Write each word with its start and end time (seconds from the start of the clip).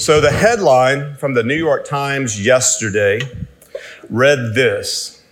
So, 0.00 0.18
the 0.18 0.30
headline 0.30 1.16
from 1.16 1.34
the 1.34 1.42
New 1.42 1.58
York 1.58 1.84
Times 1.84 2.42
yesterday 2.42 3.20
read 4.08 4.54
this 4.54 5.22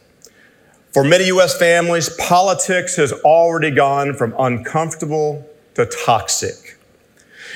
For 0.92 1.02
many 1.02 1.28
U.S. 1.28 1.56
families, 1.56 2.10
politics 2.18 2.94
has 2.96 3.14
already 3.14 3.70
gone 3.70 4.12
from 4.12 4.34
uncomfortable 4.38 5.48
to 5.72 5.86
toxic. 5.86 6.78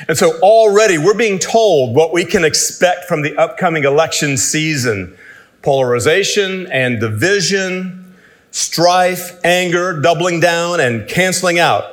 And 0.09 0.17
so, 0.17 0.39
already 0.41 0.97
we're 0.97 1.13
being 1.13 1.39
told 1.39 1.95
what 1.95 2.15
we 2.15 2.25
can 2.25 2.47
expect 2.47 3.05
from 3.05 3.21
the 3.21 3.37
upcoming 3.37 3.85
election 3.85 4.39
season 4.39 5.15
polarization 5.61 6.67
and 6.73 6.99
division, 6.99 8.17
strife, 8.53 9.39
anger, 9.45 10.01
doubling 10.01 10.41
down, 10.41 10.81
and 10.81 11.07
canceling 11.07 11.59
out 11.59 11.92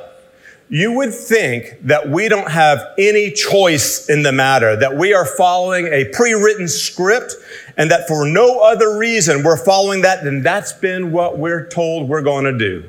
you 0.72 0.92
would 0.92 1.12
think 1.12 1.78
that 1.82 2.08
we 2.08 2.28
don't 2.28 2.48
have 2.48 2.80
any 2.96 3.32
choice 3.32 4.08
in 4.08 4.22
the 4.22 4.30
matter, 4.30 4.76
that 4.76 4.96
we 4.96 5.12
are 5.12 5.26
following 5.26 5.88
a 5.88 6.04
pre 6.12 6.32
written 6.32 6.68
script, 6.68 7.34
and 7.76 7.90
that 7.90 8.06
for 8.06 8.24
no 8.24 8.60
other 8.60 8.96
reason 8.96 9.42
we're 9.42 9.62
following 9.62 10.02
that 10.02 10.22
than 10.22 10.44
that's 10.44 10.72
been 10.72 11.10
what 11.10 11.38
we're 11.38 11.66
told 11.66 12.08
we're 12.08 12.22
going 12.22 12.44
to 12.44 12.56
do. 12.56 12.88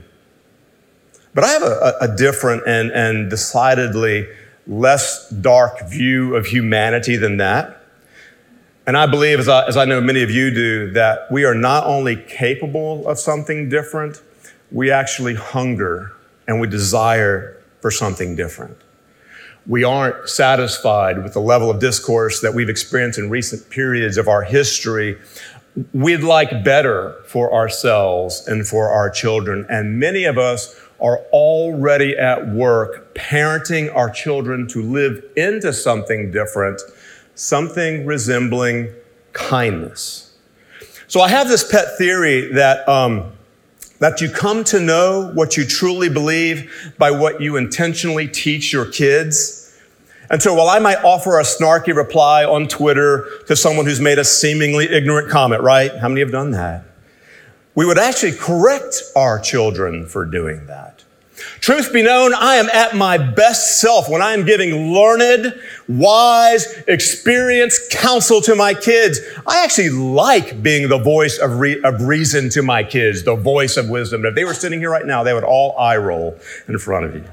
But 1.34 1.44
I 1.44 1.48
have 1.48 1.64
a, 1.64 1.94
a 2.02 2.16
different 2.16 2.68
and, 2.68 2.92
and 2.92 3.32
decidedly 3.32 4.28
less 4.68 5.28
dark 5.30 5.90
view 5.90 6.36
of 6.36 6.46
humanity 6.46 7.18
than 7.18 7.38
that. 7.38 7.82
And 8.86 8.96
I 8.96 9.08
believe, 9.08 9.40
as 9.40 9.48
I, 9.48 9.66
as 9.66 9.76
I 9.76 9.86
know 9.86 10.02
many 10.02 10.22
of 10.22 10.30
you 10.30 10.52
do, 10.54 10.92
that 10.92 11.32
we 11.32 11.46
are 11.46 11.56
not 11.56 11.86
only 11.86 12.16
capable 12.16 13.08
of 13.08 13.18
something 13.18 13.70
different, 13.70 14.22
we 14.72 14.92
actually 14.92 15.34
hunger 15.34 16.12
and 16.48 16.60
we 16.60 16.68
desire 16.68 17.61
for 17.82 17.92
something 17.92 18.36
different. 18.36 18.78
We 19.68 19.84
aren't 19.84 20.28
satisfied 20.30 21.22
with 21.24 21.34
the 21.34 21.42
level 21.42 21.70
of 21.70 21.80
discourse 21.80 22.42
that 22.42 22.54
we've 22.54 22.70
experienced 22.70 23.20
in 23.20 23.30
recent 23.30 23.70
periods 23.70 24.18
of 24.18 24.28
our 24.28 24.44
history. 24.44 25.20
We'd 25.94 26.24
like 26.24 26.64
better 26.64 27.16
for 27.28 27.54
ourselves 27.54 28.48
and 28.48 28.68
for 28.68 28.90
our 28.90 29.10
children. 29.10 29.66
And 29.70 30.00
many 30.00 30.24
of 30.24 30.38
us 30.38 30.76
are 31.00 31.20
already 31.32 32.18
at 32.18 32.48
work 32.50 33.14
parenting 33.16 33.94
our 33.96 34.10
children 34.10 34.68
to 34.68 34.82
live 34.82 35.24
into 35.36 35.74
something 35.74 36.32
different, 36.32 36.82
something 37.36 38.06
resembling 38.06 38.94
kindness. 39.34 40.34
So 41.08 41.22
I 41.22 41.30
have 41.30 41.48
this 41.48 41.70
pet 41.70 41.98
theory 41.98 42.54
that 42.54 42.88
um, 42.88 43.34
that 44.02 44.20
you 44.20 44.28
come 44.30 44.64
to 44.64 44.80
know 44.80 45.32
what 45.36 45.56
you 45.56 45.64
truly 45.64 46.10
believe 46.10 46.94
by 46.98 47.12
what 47.12 47.40
you 47.40 47.56
intentionally 47.56 48.28
teach 48.28 48.74
your 48.74 48.86
kids. 48.86 49.80
And 50.32 50.42
so 50.42 50.56
while 50.56 50.70
I 50.70 50.80
might 50.80 51.04
offer 51.04 51.40
a 51.40 51.44
snarky 51.44 51.96
reply 51.96 52.44
on 52.44 52.68
Twitter 52.68 53.28
to 53.46 53.56
someone 53.56 53.86
who's 53.86 54.02
made 54.02 54.18
a 54.18 54.24
seemingly 54.24 54.90
ignorant 54.90 55.30
comment, 55.30 55.62
right? 55.62 55.96
How 55.96 56.10
many 56.10 56.22
have 56.22 56.32
done 56.32 56.50
that? 56.52 56.84
We 57.76 57.86
would 57.86 58.00
actually 58.00 58.32
correct 58.32 59.04
our 59.16 59.40
children 59.40 60.08
for 60.08 60.26
doing 60.26 60.66
that. 60.66 61.01
Truth 61.60 61.94
be 61.94 62.02
known, 62.02 62.34
I 62.34 62.56
am 62.56 62.70
at 62.70 62.96
my 62.96 63.18
best 63.18 63.80
self 63.80 64.10
when 64.10 64.22
I 64.22 64.34
am 64.34 64.46
giving 64.46 64.94
learned, 64.94 65.60
wise, 65.88 66.66
experienced 66.88 67.92
counsel 67.92 68.42
to 68.42 68.56
my 68.56 68.74
kids. 68.74 69.20
I 69.46 69.64
actually 69.64 69.90
like 69.90 70.64
being 70.64 70.90
the 70.90 70.98
voice 70.98 71.38
of, 71.38 71.60
re- 71.60 71.82
of 71.84 72.02
reason 72.02 72.50
to 72.52 72.62
my 72.62 72.84
kids, 72.84 73.24
the 73.24 73.36
voice 73.36 73.78
of 73.78 73.90
wisdom. 73.90 74.26
If 74.26 74.36
they 74.36 74.44
were 74.44 74.54
sitting 74.54 74.80
here 74.80 74.90
right 74.90 75.06
now, 75.06 75.24
they 75.24 75.34
would 75.34 75.44
all 75.44 75.78
eye 75.78 75.98
roll 75.98 76.38
in 76.68 76.78
front 76.78 77.06
of 77.06 77.16
you. 77.16 77.24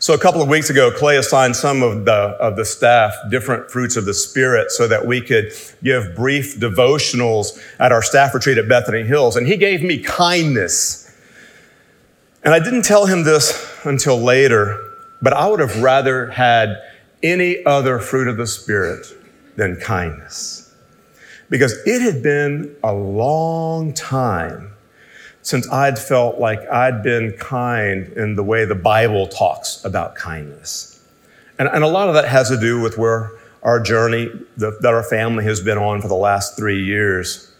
So 0.00 0.14
a 0.14 0.18
couple 0.18 0.40
of 0.40 0.48
weeks 0.48 0.70
ago, 0.70 0.92
Clay 0.92 1.16
assigned 1.16 1.56
some 1.56 1.82
of 1.82 2.04
the, 2.04 2.12
of 2.12 2.54
the 2.56 2.64
staff 2.64 3.12
different 3.30 3.68
fruits 3.68 3.96
of 3.96 4.04
the 4.04 4.14
Spirit 4.14 4.70
so 4.70 4.86
that 4.86 5.04
we 5.04 5.20
could 5.20 5.52
give 5.82 6.14
brief 6.14 6.56
devotionals 6.60 7.60
at 7.80 7.90
our 7.90 8.02
staff 8.02 8.32
retreat 8.32 8.58
at 8.58 8.68
Bethany 8.68 9.02
Hills. 9.02 9.36
And 9.36 9.46
he 9.46 9.56
gave 9.56 9.82
me 9.82 9.98
kindness 9.98 11.07
and 12.42 12.54
I 12.54 12.58
didn't 12.58 12.82
tell 12.82 13.06
him 13.06 13.24
this 13.24 13.78
until 13.84 14.18
later, 14.18 14.78
but 15.20 15.32
I 15.32 15.48
would 15.48 15.60
have 15.60 15.82
rather 15.82 16.30
had 16.30 16.80
any 17.22 17.64
other 17.64 17.98
fruit 17.98 18.28
of 18.28 18.36
the 18.36 18.46
Spirit 18.46 19.06
than 19.56 19.76
kindness. 19.76 20.72
Because 21.50 21.74
it 21.86 22.02
had 22.02 22.22
been 22.22 22.76
a 22.84 22.92
long 22.92 23.92
time 23.94 24.72
since 25.42 25.68
I'd 25.70 25.98
felt 25.98 26.38
like 26.38 26.60
I'd 26.70 27.02
been 27.02 27.32
kind 27.32 28.12
in 28.12 28.36
the 28.36 28.42
way 28.42 28.64
the 28.66 28.74
Bible 28.74 29.26
talks 29.26 29.82
about 29.84 30.14
kindness. 30.14 31.02
And, 31.58 31.68
and 31.68 31.82
a 31.82 31.88
lot 31.88 32.08
of 32.08 32.14
that 32.14 32.26
has 32.26 32.50
to 32.50 32.60
do 32.60 32.80
with 32.80 32.98
where 32.98 33.32
our 33.62 33.80
journey 33.80 34.30
that, 34.58 34.82
that 34.82 34.94
our 34.94 35.02
family 35.02 35.44
has 35.44 35.60
been 35.60 35.78
on 35.78 36.00
for 36.00 36.08
the 36.08 36.14
last 36.14 36.56
three 36.56 36.84
years 36.84 37.50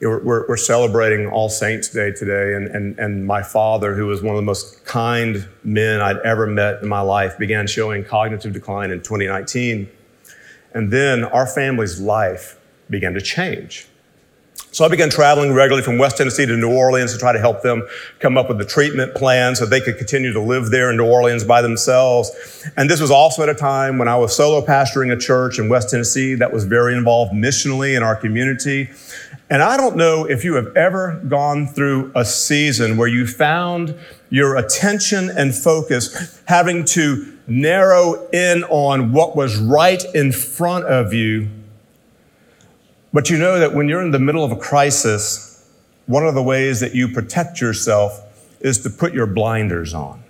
we're, 0.00 0.48
we're, 0.48 0.56
celebrating 0.56 1.26
All 1.26 1.48
Saints 1.48 1.88
Day 1.88 2.10
today, 2.10 2.54
and, 2.54 2.68
and, 2.68 2.98
and 2.98 3.26
my 3.26 3.42
father, 3.42 3.94
who 3.94 4.06
was 4.06 4.22
one 4.22 4.34
of 4.34 4.36
the 4.36 4.46
most 4.46 4.84
kind 4.84 5.46
men 5.62 6.00
I'd 6.00 6.18
ever 6.18 6.46
met 6.46 6.82
in 6.82 6.88
my 6.88 7.02
life, 7.02 7.36
began 7.38 7.66
showing 7.66 8.04
cognitive 8.04 8.52
decline 8.52 8.90
in 8.90 8.98
2019. 8.98 9.90
And 10.72 10.90
then 10.90 11.24
our 11.24 11.46
family's 11.46 12.00
life 12.00 12.58
began 12.88 13.12
to 13.14 13.20
change. 13.20 13.88
So 14.72 14.84
I 14.84 14.88
began 14.88 15.10
traveling 15.10 15.52
regularly 15.52 15.82
from 15.82 15.98
West 15.98 16.16
Tennessee 16.16 16.46
to 16.46 16.56
New 16.56 16.70
Orleans 16.70 17.12
to 17.12 17.18
try 17.18 17.32
to 17.32 17.40
help 17.40 17.62
them 17.62 17.82
come 18.20 18.38
up 18.38 18.48
with 18.48 18.60
a 18.60 18.64
treatment 18.64 19.16
plan 19.16 19.56
so 19.56 19.66
they 19.66 19.80
could 19.80 19.98
continue 19.98 20.32
to 20.32 20.40
live 20.40 20.70
there 20.70 20.90
in 20.90 20.96
New 20.96 21.06
Orleans 21.06 21.42
by 21.42 21.60
themselves. 21.60 22.30
And 22.76 22.88
this 22.88 23.00
was 23.00 23.10
also 23.10 23.42
at 23.42 23.48
a 23.48 23.54
time 23.54 23.98
when 23.98 24.06
I 24.06 24.16
was 24.16 24.34
solo 24.34 24.64
pastoring 24.64 25.12
a 25.12 25.18
church 25.18 25.58
in 25.58 25.68
West 25.68 25.90
Tennessee 25.90 26.36
that 26.36 26.52
was 26.52 26.64
very 26.64 26.94
involved 26.94 27.32
missionally 27.32 27.96
in 27.96 28.04
our 28.04 28.14
community. 28.14 28.90
And 29.50 29.64
I 29.64 29.76
don't 29.76 29.96
know 29.96 30.26
if 30.26 30.44
you 30.44 30.54
have 30.54 30.76
ever 30.76 31.20
gone 31.26 31.66
through 31.66 32.12
a 32.14 32.24
season 32.24 32.96
where 32.96 33.08
you 33.08 33.26
found 33.26 33.98
your 34.30 34.56
attention 34.56 35.28
and 35.28 35.52
focus 35.52 36.40
having 36.46 36.84
to 36.84 37.36
narrow 37.48 38.28
in 38.30 38.62
on 38.64 39.12
what 39.12 39.34
was 39.34 39.56
right 39.56 40.04
in 40.14 40.30
front 40.30 40.84
of 40.84 41.12
you. 41.12 41.48
But 43.12 43.28
you 43.28 43.38
know 43.38 43.58
that 43.58 43.74
when 43.74 43.88
you're 43.88 44.02
in 44.02 44.12
the 44.12 44.20
middle 44.20 44.44
of 44.44 44.52
a 44.52 44.56
crisis, 44.56 45.68
one 46.06 46.24
of 46.24 46.36
the 46.36 46.42
ways 46.42 46.78
that 46.78 46.94
you 46.94 47.08
protect 47.08 47.60
yourself 47.60 48.22
is 48.60 48.78
to 48.82 48.90
put 48.90 49.12
your 49.12 49.26
blinders 49.26 49.94
on. 49.94 50.22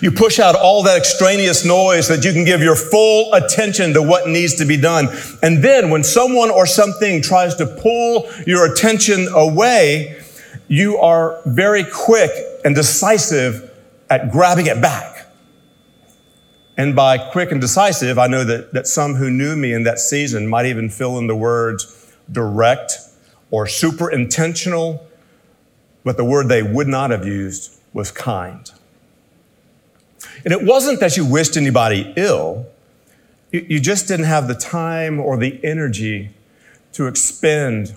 You 0.00 0.12
push 0.12 0.38
out 0.38 0.54
all 0.54 0.82
that 0.84 0.96
extraneous 0.96 1.64
noise 1.64 2.06
so 2.06 2.16
that 2.16 2.24
you 2.24 2.32
can 2.32 2.44
give 2.44 2.60
your 2.60 2.76
full 2.76 3.32
attention 3.32 3.92
to 3.94 4.02
what 4.02 4.28
needs 4.28 4.54
to 4.56 4.64
be 4.64 4.76
done. 4.76 5.08
And 5.42 5.62
then 5.62 5.90
when 5.90 6.04
someone 6.04 6.50
or 6.50 6.66
something 6.66 7.22
tries 7.22 7.54
to 7.56 7.66
pull 7.66 8.30
your 8.46 8.72
attention 8.72 9.28
away, 9.34 10.22
you 10.68 10.98
are 10.98 11.40
very 11.46 11.84
quick 11.84 12.30
and 12.64 12.74
decisive 12.74 13.70
at 14.10 14.30
grabbing 14.30 14.66
it 14.66 14.80
back. 14.80 15.26
And 16.76 16.96
by 16.96 17.18
quick 17.18 17.52
and 17.52 17.60
decisive, 17.60 18.18
I 18.18 18.26
know 18.26 18.44
that, 18.44 18.72
that 18.72 18.86
some 18.86 19.14
who 19.14 19.30
knew 19.30 19.54
me 19.56 19.72
in 19.72 19.84
that 19.84 19.98
season 19.98 20.48
might 20.48 20.66
even 20.66 20.88
fill 20.88 21.18
in 21.18 21.26
the 21.26 21.36
words 21.36 22.12
direct 22.30 22.98
or 23.50 23.66
super 23.66 24.10
intentional, 24.10 25.06
but 26.02 26.16
the 26.16 26.24
word 26.24 26.48
they 26.48 26.62
would 26.62 26.88
not 26.88 27.10
have 27.10 27.26
used 27.26 27.78
was 27.92 28.10
kind. 28.10 28.72
And 30.44 30.52
it 30.52 30.62
wasn't 30.62 31.00
that 31.00 31.16
you 31.16 31.24
wished 31.24 31.56
anybody 31.56 32.12
ill, 32.16 32.66
you 33.50 33.78
just 33.78 34.08
didn't 34.08 34.26
have 34.26 34.48
the 34.48 34.54
time 34.54 35.20
or 35.20 35.36
the 35.36 35.64
energy 35.64 36.30
to 36.92 37.06
expend 37.06 37.94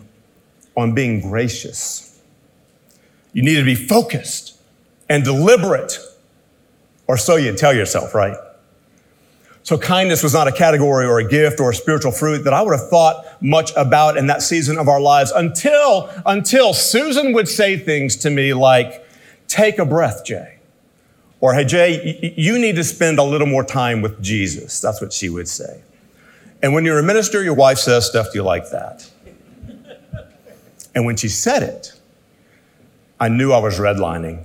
on 0.75 0.93
being 0.93 1.19
gracious. 1.21 2.21
You 3.33 3.41
needed 3.41 3.61
to 3.61 3.65
be 3.65 3.75
focused 3.75 4.59
and 5.09 5.23
deliberate, 5.23 5.97
or 7.07 7.17
so 7.17 7.35
you'd 7.35 7.57
tell 7.57 7.73
yourself, 7.73 8.13
right? 8.13 8.37
So 9.63 9.77
kindness 9.77 10.23
was 10.23 10.33
not 10.33 10.47
a 10.47 10.51
category 10.51 11.05
or 11.05 11.19
a 11.19 11.27
gift 11.27 11.59
or 11.59 11.71
a 11.71 11.75
spiritual 11.75 12.11
fruit 12.11 12.43
that 12.45 12.53
I 12.53 12.61
would 12.61 12.71
have 12.71 12.89
thought 12.89 13.25
much 13.41 13.71
about 13.75 14.15
in 14.15 14.27
that 14.27 14.41
season 14.41 14.77
of 14.77 14.87
our 14.87 15.01
lives 15.01 15.31
until, 15.31 16.09
until 16.25 16.73
Susan 16.73 17.33
would 17.33 17.49
say 17.49 17.77
things 17.77 18.15
to 18.17 18.29
me 18.29 18.53
like, 18.53 19.05
take 19.47 19.77
a 19.77 19.85
breath, 19.85 20.23
Jay. 20.23 20.56
Or, 21.39 21.53
hey, 21.53 21.65
Jay, 21.65 22.33
you 22.35 22.57
need 22.57 22.75
to 22.77 22.83
spend 22.83 23.19
a 23.19 23.23
little 23.23 23.47
more 23.47 23.63
time 23.63 24.01
with 24.01 24.21
Jesus. 24.21 24.81
That's 24.81 24.99
what 24.99 25.13
she 25.13 25.29
would 25.29 25.47
say. 25.47 25.81
And 26.63 26.73
when 26.73 26.83
you're 26.83 26.97
a 26.97 27.03
minister, 27.03 27.43
your 27.43 27.53
wife 27.53 27.77
says 27.77 28.07
stuff 28.07 28.31
to 28.31 28.35
you 28.35 28.43
like 28.43 28.71
that. 28.71 29.09
And 30.95 31.05
when 31.05 31.15
she 31.15 31.29
said 31.29 31.61
it, 31.61 31.93
I 33.19 33.29
knew 33.29 33.51
I 33.51 33.59
was 33.59 33.77
redlining. 33.77 34.43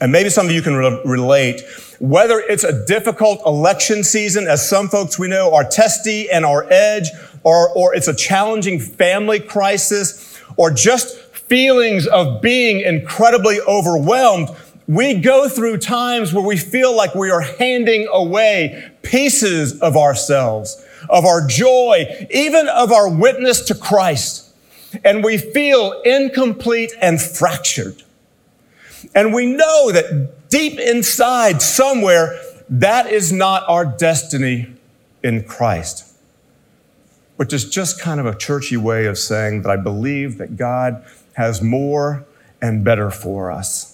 And 0.00 0.10
maybe 0.10 0.30
some 0.30 0.46
of 0.46 0.52
you 0.52 0.62
can 0.62 0.74
re- 0.74 1.00
relate, 1.04 1.60
whether 2.00 2.40
it's 2.40 2.64
a 2.64 2.84
difficult 2.86 3.40
election 3.44 4.02
season, 4.02 4.48
as 4.48 4.66
some 4.66 4.88
folks 4.88 5.18
we 5.18 5.28
know 5.28 5.54
are 5.54 5.62
testy 5.62 6.30
and 6.30 6.44
are 6.46 6.66
edge, 6.70 7.10
or, 7.44 7.68
or 7.76 7.94
it's 7.94 8.08
a 8.08 8.14
challenging 8.14 8.80
family 8.80 9.40
crisis, 9.40 10.40
or 10.56 10.70
just 10.70 11.18
feelings 11.18 12.06
of 12.06 12.40
being 12.40 12.80
incredibly 12.80 13.60
overwhelmed 13.60 14.48
we 14.94 15.14
go 15.14 15.48
through 15.48 15.78
times 15.78 16.32
where 16.32 16.44
we 16.44 16.56
feel 16.56 16.94
like 16.94 17.14
we 17.14 17.30
are 17.30 17.40
handing 17.40 18.06
away 18.12 18.92
pieces 19.02 19.80
of 19.80 19.96
ourselves, 19.96 20.84
of 21.08 21.24
our 21.24 21.46
joy, 21.46 22.26
even 22.30 22.68
of 22.68 22.92
our 22.92 23.08
witness 23.08 23.62
to 23.66 23.74
Christ. 23.74 24.54
And 25.04 25.24
we 25.24 25.38
feel 25.38 26.00
incomplete 26.04 26.92
and 27.00 27.20
fractured. 27.20 28.02
And 29.14 29.32
we 29.32 29.46
know 29.46 29.90
that 29.92 30.50
deep 30.50 30.78
inside, 30.78 31.62
somewhere, 31.62 32.38
that 32.68 33.06
is 33.06 33.32
not 33.32 33.64
our 33.68 33.86
destiny 33.86 34.74
in 35.22 35.44
Christ. 35.44 36.14
Which 37.36 37.54
is 37.54 37.68
just 37.68 37.98
kind 37.98 38.20
of 38.20 38.26
a 38.26 38.34
churchy 38.34 38.76
way 38.76 39.06
of 39.06 39.16
saying 39.16 39.62
that 39.62 39.70
I 39.70 39.76
believe 39.76 40.36
that 40.36 40.56
God 40.56 41.02
has 41.34 41.62
more 41.62 42.26
and 42.60 42.84
better 42.84 43.10
for 43.10 43.50
us. 43.50 43.91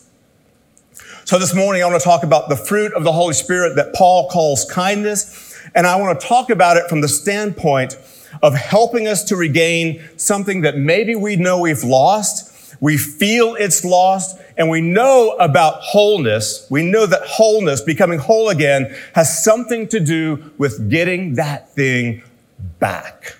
So 1.29 1.39
this 1.39 1.55
morning, 1.55 1.83
I 1.83 1.87
want 1.87 2.01
to 2.01 2.05
talk 2.09 2.23
about 2.23 2.49
the 2.49 2.57
fruit 2.57 2.95
of 2.95 3.05
the 3.05 3.13
Holy 3.13 3.35
Spirit 3.35 3.77
that 3.77 3.93
Paul 3.93 4.31
calls 4.31 4.65
kindness. 4.65 5.61
And 5.75 5.87
I 5.87 5.95
want 5.97 6.19
to 6.19 6.27
talk 6.27 6.49
about 6.49 6.79
it 6.79 6.89
from 6.89 7.03
the 7.03 7.09
standpoint 7.09 7.99
of 8.43 8.55
helping 8.55 9.07
us 9.07 9.25
to 9.25 9.37
regain 9.37 10.03
something 10.17 10.63
that 10.63 10.79
maybe 10.79 11.15
we 11.15 11.37
know 11.37 11.61
we've 11.61 11.85
lost. 11.85 12.77
We 12.81 12.97
feel 12.97 13.57
it's 13.57 13.85
lost 13.85 14.41
and 14.57 14.71
we 14.71 14.81
know 14.81 15.37
about 15.39 15.83
wholeness. 15.83 16.67
We 16.71 16.83
know 16.83 17.05
that 17.05 17.21
wholeness, 17.27 17.83
becoming 17.83 18.21
whole 18.21 18.49
again, 18.49 18.97
has 19.15 19.45
something 19.45 19.87
to 19.89 20.01
do 20.01 20.51
with 20.57 20.89
getting 20.89 21.35
that 21.35 21.75
thing 21.75 22.23
back. 22.79 23.38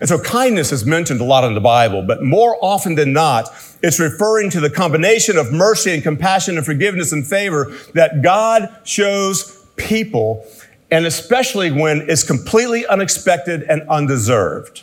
And 0.00 0.08
so 0.08 0.18
kindness 0.18 0.72
is 0.72 0.84
mentioned 0.84 1.20
a 1.20 1.24
lot 1.24 1.44
in 1.44 1.54
the 1.54 1.60
Bible, 1.60 2.02
but 2.02 2.22
more 2.22 2.56
often 2.60 2.94
than 2.94 3.12
not, 3.12 3.48
it's 3.82 4.00
referring 4.00 4.50
to 4.50 4.60
the 4.60 4.70
combination 4.70 5.36
of 5.36 5.52
mercy 5.52 5.92
and 5.92 6.02
compassion 6.02 6.56
and 6.56 6.66
forgiveness 6.66 7.12
and 7.12 7.26
favor 7.26 7.72
that 7.94 8.22
God 8.22 8.74
shows 8.84 9.66
people, 9.76 10.46
and 10.90 11.06
especially 11.06 11.70
when 11.70 12.08
it's 12.08 12.22
completely 12.22 12.86
unexpected 12.86 13.62
and 13.64 13.82
undeserved. 13.88 14.82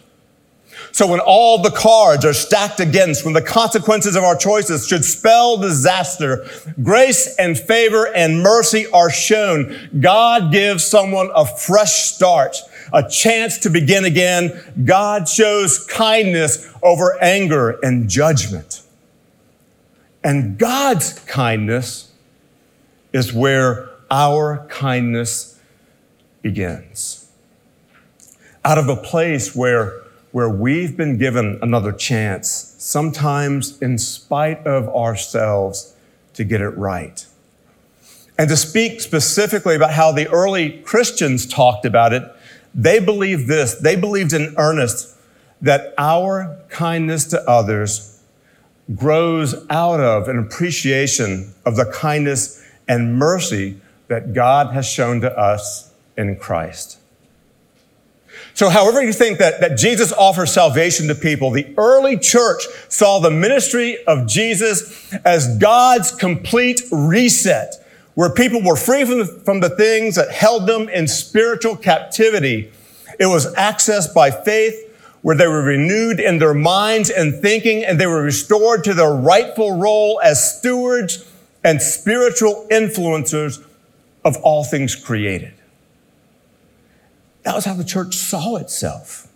So 0.94 1.08
when 1.08 1.20
all 1.20 1.62
the 1.62 1.72
cards 1.72 2.26
are 2.26 2.34
stacked 2.34 2.80
against, 2.80 3.24
when 3.24 3.34
the 3.34 3.42
consequences 3.42 4.16
of 4.16 4.24
our 4.24 4.36
choices 4.36 4.88
should 4.88 5.06
spell 5.06 5.58
disaster, 5.58 6.46
grace 6.84 7.36
and 7.38 7.58
favor 7.58 8.08
and 8.14 8.42
mercy 8.42 8.88
are 8.92 9.10
shown. 9.10 9.90
God 10.00 10.52
gives 10.52 10.86
someone 10.86 11.30
a 11.34 11.46
fresh 11.46 12.12
start 12.12 12.58
a 12.94 13.08
chance 13.08 13.58
to 13.60 13.70
begin 13.70 14.06
again. 14.06 14.60
God 14.86 15.28
shows 15.28 15.86
kindness 15.88 16.72
over 16.82 17.22
anger 17.22 17.80
and 17.84 18.10
judgment. 18.10 18.82
And 20.24 20.58
God's 20.58 21.20
kindness 21.20 22.12
is 23.14 23.34
where 23.34 23.90
our 24.10 24.66
kindness 24.70 25.60
begins. 26.42 27.30
Out 28.64 28.78
of 28.78 28.88
a 28.90 28.96
place 28.96 29.56
where, 29.56 30.02
where 30.32 30.50
we've 30.50 30.96
been 30.96 31.18
given 31.18 31.58
another 31.62 31.92
chance, 31.92 32.76
sometimes 32.78 33.82
in 33.82 33.98
spite 33.98 34.66
of 34.68 34.88
ourselves, 34.90 35.96
to 36.34 36.44
get 36.44 36.62
it 36.62 36.70
right. 36.70 37.26
And 38.38 38.50
to 38.50 38.58
speak 38.58 39.02
specifically 39.02 39.76
about 39.76 39.94
how 39.94 40.12
the 40.12 40.28
early 40.30 40.80
Christians 40.80 41.46
talked 41.46 41.86
about 41.86 42.14
it, 42.14 42.24
they 42.74 43.00
believed 43.00 43.48
this. 43.48 43.76
They 43.76 43.96
believed 43.96 44.34
in 44.34 44.54
earnest 44.58 45.18
that 45.62 45.94
our 45.98 46.60
kindness 46.70 47.26
to 47.26 47.42
others 47.50 48.22
grows 48.96 49.56
out 49.70 50.00
of 50.00 50.28
an 50.28 50.38
appreciation 50.38 51.54
of 51.66 51.76
the 51.76 51.86
kindness 51.86 52.66
and 52.88 53.18
mercy 53.18 53.80
that 54.08 54.34
God 54.34 54.74
has 54.74 54.86
shown 54.88 55.22
to 55.22 55.38
us 55.38 55.94
in 56.18 56.36
Christ. 56.36 56.98
So, 58.54 58.70
however 58.70 59.02
you 59.02 59.14
think 59.14 59.40
that, 59.40 59.62
that 59.62 59.78
Jesus 59.78 60.12
offers 60.12 60.52
salvation 60.52 61.08
to 61.08 61.16
people, 61.16 61.52
the 61.52 61.74
early 61.78 62.18
church 62.18 62.64
saw 62.90 63.20
the 63.20 63.32
ministry 63.32 64.04
of 64.06 64.28
Jesus 64.28 65.14
as 65.26 65.58
God's 65.58 66.12
complete 66.12 66.82
reset 66.92 67.81
where 68.16 68.30
people 68.30 68.62
were 68.62 68.76
free 68.76 69.06
from 69.06 69.20
the, 69.20 69.26
from 69.26 69.60
the 69.60 69.70
things 69.70 70.16
that 70.16 70.32
held 70.32 70.68
them 70.68 70.90
in 70.90 71.08
spiritual 71.08 71.76
captivity. 71.76 72.72
It 73.20 73.28
was 73.28 73.54
accessed 73.56 74.14
by 74.14 74.32
faith, 74.32 74.88
where 75.22 75.36
they 75.36 75.48
were 75.48 75.62
renewed 75.62 76.20
in 76.20 76.40
their 76.40 76.54
minds 76.54 77.10
and 77.10 77.42
thinking, 77.42 77.84
and 77.84 78.00
they 78.00 78.08
were 78.08 78.24
restored 78.24 78.84
to 78.84 78.94
their 78.94 79.14
rightful 79.14 79.78
role 79.78 80.20
as 80.24 80.58
stewards 80.58 81.30
and 81.64 81.82
spiritual 81.82 82.68
influencers 82.72 83.64
of 84.26 84.36
all 84.38 84.64
things 84.64 84.96
created. 84.96 85.54
That 87.44 87.56
was 87.56 87.66
how 87.66 87.76
the 87.76 87.84
church 87.84 88.16
saw 88.16 88.58
itself. 88.58 89.28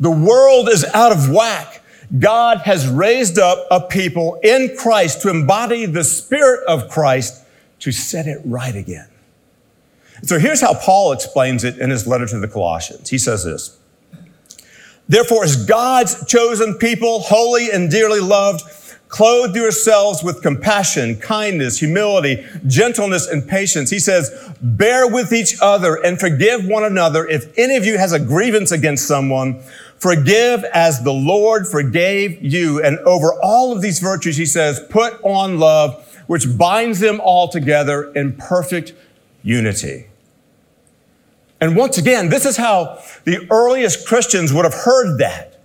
The 0.00 0.10
world 0.10 0.68
is 0.68 0.84
out 0.94 1.12
of 1.12 1.30
whack. 1.30 1.82
God 2.18 2.58
has 2.58 2.88
raised 2.88 3.38
up 3.38 3.66
a 3.70 3.80
people 3.80 4.38
in 4.42 4.76
Christ 4.76 5.22
to 5.22 5.30
embody 5.30 5.86
the 5.86 6.04
spirit 6.04 6.64
of 6.66 6.88
Christ 6.88 7.43
to 7.84 7.92
set 7.92 8.26
it 8.26 8.40
right 8.46 8.74
again. 8.74 9.06
So 10.22 10.38
here's 10.38 10.62
how 10.62 10.72
Paul 10.72 11.12
explains 11.12 11.64
it 11.64 11.78
in 11.78 11.90
his 11.90 12.06
letter 12.06 12.26
to 12.26 12.38
the 12.38 12.48
Colossians. 12.48 13.10
He 13.10 13.18
says 13.18 13.44
this 13.44 13.78
Therefore, 15.06 15.44
as 15.44 15.66
God's 15.66 16.26
chosen 16.26 16.74
people, 16.78 17.20
holy 17.20 17.70
and 17.70 17.90
dearly 17.90 18.20
loved, 18.20 18.62
clothe 19.08 19.54
yourselves 19.54 20.24
with 20.24 20.40
compassion, 20.40 21.16
kindness, 21.16 21.78
humility, 21.78 22.42
gentleness, 22.66 23.28
and 23.28 23.46
patience. 23.46 23.90
He 23.90 23.98
says, 23.98 24.30
bear 24.62 25.06
with 25.06 25.34
each 25.34 25.56
other 25.60 25.96
and 25.96 26.18
forgive 26.18 26.66
one 26.66 26.84
another. 26.84 27.28
If 27.28 27.52
any 27.58 27.76
of 27.76 27.84
you 27.84 27.98
has 27.98 28.12
a 28.12 28.18
grievance 28.18 28.72
against 28.72 29.06
someone, 29.06 29.60
forgive 29.98 30.64
as 30.72 31.04
the 31.04 31.12
Lord 31.12 31.68
forgave 31.68 32.42
you. 32.42 32.82
And 32.82 32.98
over 33.00 33.34
all 33.42 33.72
of 33.72 33.82
these 33.82 34.00
virtues, 34.00 34.38
he 34.38 34.46
says, 34.46 34.80
put 34.88 35.22
on 35.22 35.58
love 35.58 36.00
which 36.26 36.56
binds 36.56 37.00
them 37.00 37.20
all 37.20 37.48
together 37.48 38.12
in 38.12 38.32
perfect 38.34 38.92
unity. 39.42 40.06
And 41.60 41.76
once 41.76 41.98
again, 41.98 42.28
this 42.28 42.44
is 42.44 42.56
how 42.56 43.00
the 43.24 43.46
earliest 43.50 44.06
Christians 44.06 44.52
would 44.52 44.64
have 44.64 44.74
heard 44.74 45.18
that. 45.18 45.60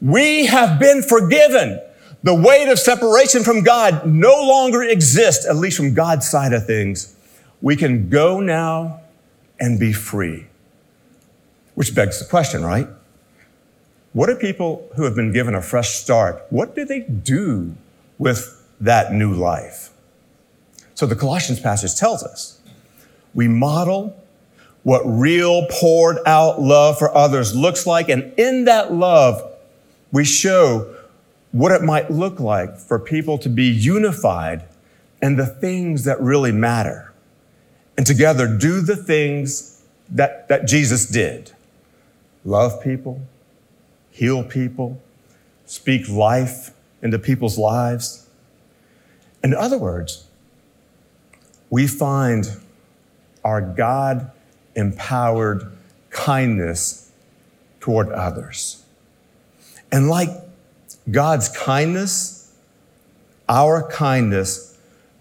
We 0.00 0.46
have 0.46 0.78
been 0.80 1.02
forgiven. 1.02 1.80
The 2.22 2.34
weight 2.34 2.68
of 2.68 2.78
separation 2.78 3.42
from 3.42 3.62
God 3.62 4.06
no 4.06 4.34
longer 4.42 4.82
exists, 4.82 5.46
at 5.46 5.56
least 5.56 5.76
from 5.76 5.94
God's 5.94 6.28
side 6.28 6.52
of 6.52 6.66
things. 6.66 7.16
We 7.60 7.76
can 7.76 8.08
go 8.08 8.40
now 8.40 9.00
and 9.60 9.78
be 9.78 9.92
free. 9.92 10.46
Which 11.74 11.94
begs 11.94 12.18
the 12.18 12.26
question, 12.26 12.64
right? 12.64 12.88
What 14.12 14.26
do 14.26 14.36
people 14.36 14.88
who 14.96 15.04
have 15.04 15.14
been 15.14 15.32
given 15.32 15.54
a 15.54 15.62
fresh 15.62 15.90
start, 15.90 16.44
what 16.50 16.74
do 16.74 16.84
they 16.84 17.00
do 17.00 17.74
with 18.18 18.62
that 18.82 19.12
new 19.12 19.32
life. 19.32 19.90
So 20.94 21.06
the 21.06 21.16
Colossians 21.16 21.60
passage 21.60 21.94
tells 21.94 22.22
us 22.22 22.60
we 23.34 23.48
model 23.48 24.16
what 24.82 25.02
real 25.04 25.66
poured 25.70 26.18
out 26.26 26.60
love 26.60 26.98
for 26.98 27.14
others 27.14 27.54
looks 27.54 27.86
like. 27.86 28.08
And 28.08 28.32
in 28.38 28.64
that 28.64 28.92
love, 28.92 29.42
we 30.10 30.24
show 30.24 30.94
what 31.52 31.72
it 31.72 31.82
might 31.82 32.10
look 32.10 32.40
like 32.40 32.76
for 32.76 32.98
people 32.98 33.38
to 33.38 33.48
be 33.48 33.66
unified 33.66 34.64
in 35.20 35.36
the 35.36 35.46
things 35.46 36.04
that 36.04 36.20
really 36.20 36.52
matter. 36.52 37.12
And 37.96 38.06
together 38.06 38.46
do 38.58 38.80
the 38.80 38.96
things 38.96 39.82
that, 40.10 40.48
that 40.48 40.66
Jesus 40.66 41.06
did 41.06 41.52
love 42.44 42.82
people, 42.82 43.22
heal 44.10 44.42
people, 44.42 45.00
speak 45.64 46.08
life 46.08 46.72
into 47.02 47.18
people's 47.18 47.56
lives 47.56 48.22
in 49.42 49.54
other 49.54 49.78
words, 49.78 50.24
we 51.72 51.86
find 51.86 52.46
our 53.42 53.62
God 53.62 54.30
empowered 54.76 55.72
kindness 56.10 57.10
toward 57.80 58.10
others. 58.10 58.84
And 59.90 60.08
like 60.08 60.28
God's 61.10 61.48
kindness, 61.48 62.54
our 63.48 63.90
kindness 63.90 64.78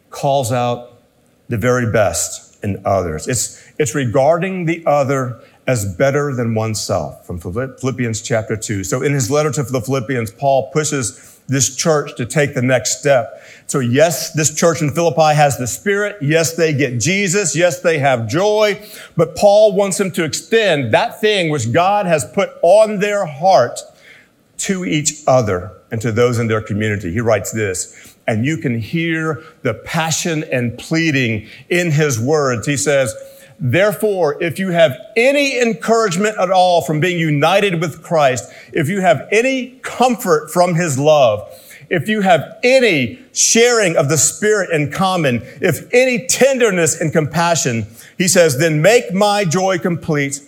calls 0.09 0.51
out 0.51 1.01
the 1.47 1.57
very 1.57 1.89
best 1.89 2.61
in 2.61 2.81
others. 2.83 3.29
It's, 3.29 3.71
it's 3.79 3.95
regarding 3.95 4.65
the 4.65 4.83
other 4.85 5.41
as 5.67 5.95
better 5.95 6.35
than 6.35 6.53
oneself 6.53 7.25
from 7.25 7.39
Philippians 7.39 8.21
chapter 8.21 8.57
2. 8.57 8.83
So 8.83 9.01
in 9.01 9.13
his 9.13 9.31
letter 9.31 9.51
to 9.51 9.63
the 9.63 9.79
Philippians, 9.79 10.31
Paul 10.31 10.69
pushes 10.73 11.39
this 11.51 11.75
church 11.75 12.15
to 12.15 12.25
take 12.25 12.55
the 12.55 12.61
next 12.61 12.99
step. 12.99 13.43
So 13.67 13.79
yes, 13.79 14.31
this 14.33 14.55
church 14.55 14.81
in 14.81 14.89
Philippi 14.89 15.35
has 15.35 15.57
the 15.57 15.67
Spirit. 15.67 16.15
Yes, 16.21 16.55
they 16.55 16.73
get 16.73 16.99
Jesus. 16.99 17.55
Yes, 17.55 17.81
they 17.81 17.99
have 17.99 18.27
joy. 18.27 18.81
But 19.17 19.35
Paul 19.35 19.75
wants 19.75 19.97
them 19.97 20.11
to 20.11 20.23
extend 20.23 20.93
that 20.93 21.19
thing 21.19 21.49
which 21.49 21.73
God 21.73 22.05
has 22.05 22.23
put 22.23 22.51
on 22.61 22.99
their 22.99 23.25
heart 23.25 23.81
to 24.59 24.85
each 24.85 25.23
other 25.27 25.73
and 25.91 26.01
to 26.01 26.13
those 26.13 26.39
in 26.39 26.47
their 26.47 26.61
community. 26.61 27.11
He 27.11 27.19
writes 27.19 27.51
this, 27.51 28.15
and 28.27 28.45
you 28.45 28.57
can 28.57 28.79
hear 28.79 29.43
the 29.63 29.73
passion 29.73 30.45
and 30.51 30.77
pleading 30.77 31.49
in 31.67 31.91
his 31.91 32.17
words. 32.17 32.65
He 32.65 32.77
says, 32.77 33.13
Therefore, 33.63 34.41
if 34.41 34.57
you 34.57 34.71
have 34.71 34.97
any 35.15 35.61
encouragement 35.61 36.35
at 36.39 36.49
all 36.49 36.81
from 36.81 36.99
being 36.99 37.19
united 37.19 37.79
with 37.79 38.01
Christ, 38.01 38.51
if 38.73 38.89
you 38.89 39.01
have 39.01 39.27
any 39.31 39.79
comfort 39.83 40.49
from 40.49 40.73
his 40.73 40.97
love, 40.97 41.47
if 41.87 42.09
you 42.09 42.21
have 42.21 42.57
any 42.63 43.19
sharing 43.33 43.95
of 43.97 44.09
the 44.09 44.17
Spirit 44.17 44.71
in 44.71 44.91
common, 44.91 45.43
if 45.61 45.87
any 45.93 46.25
tenderness 46.25 46.99
and 46.99 47.13
compassion, 47.13 47.85
he 48.17 48.27
says, 48.27 48.57
then 48.57 48.81
make 48.81 49.13
my 49.13 49.45
joy 49.45 49.77
complete 49.77 50.41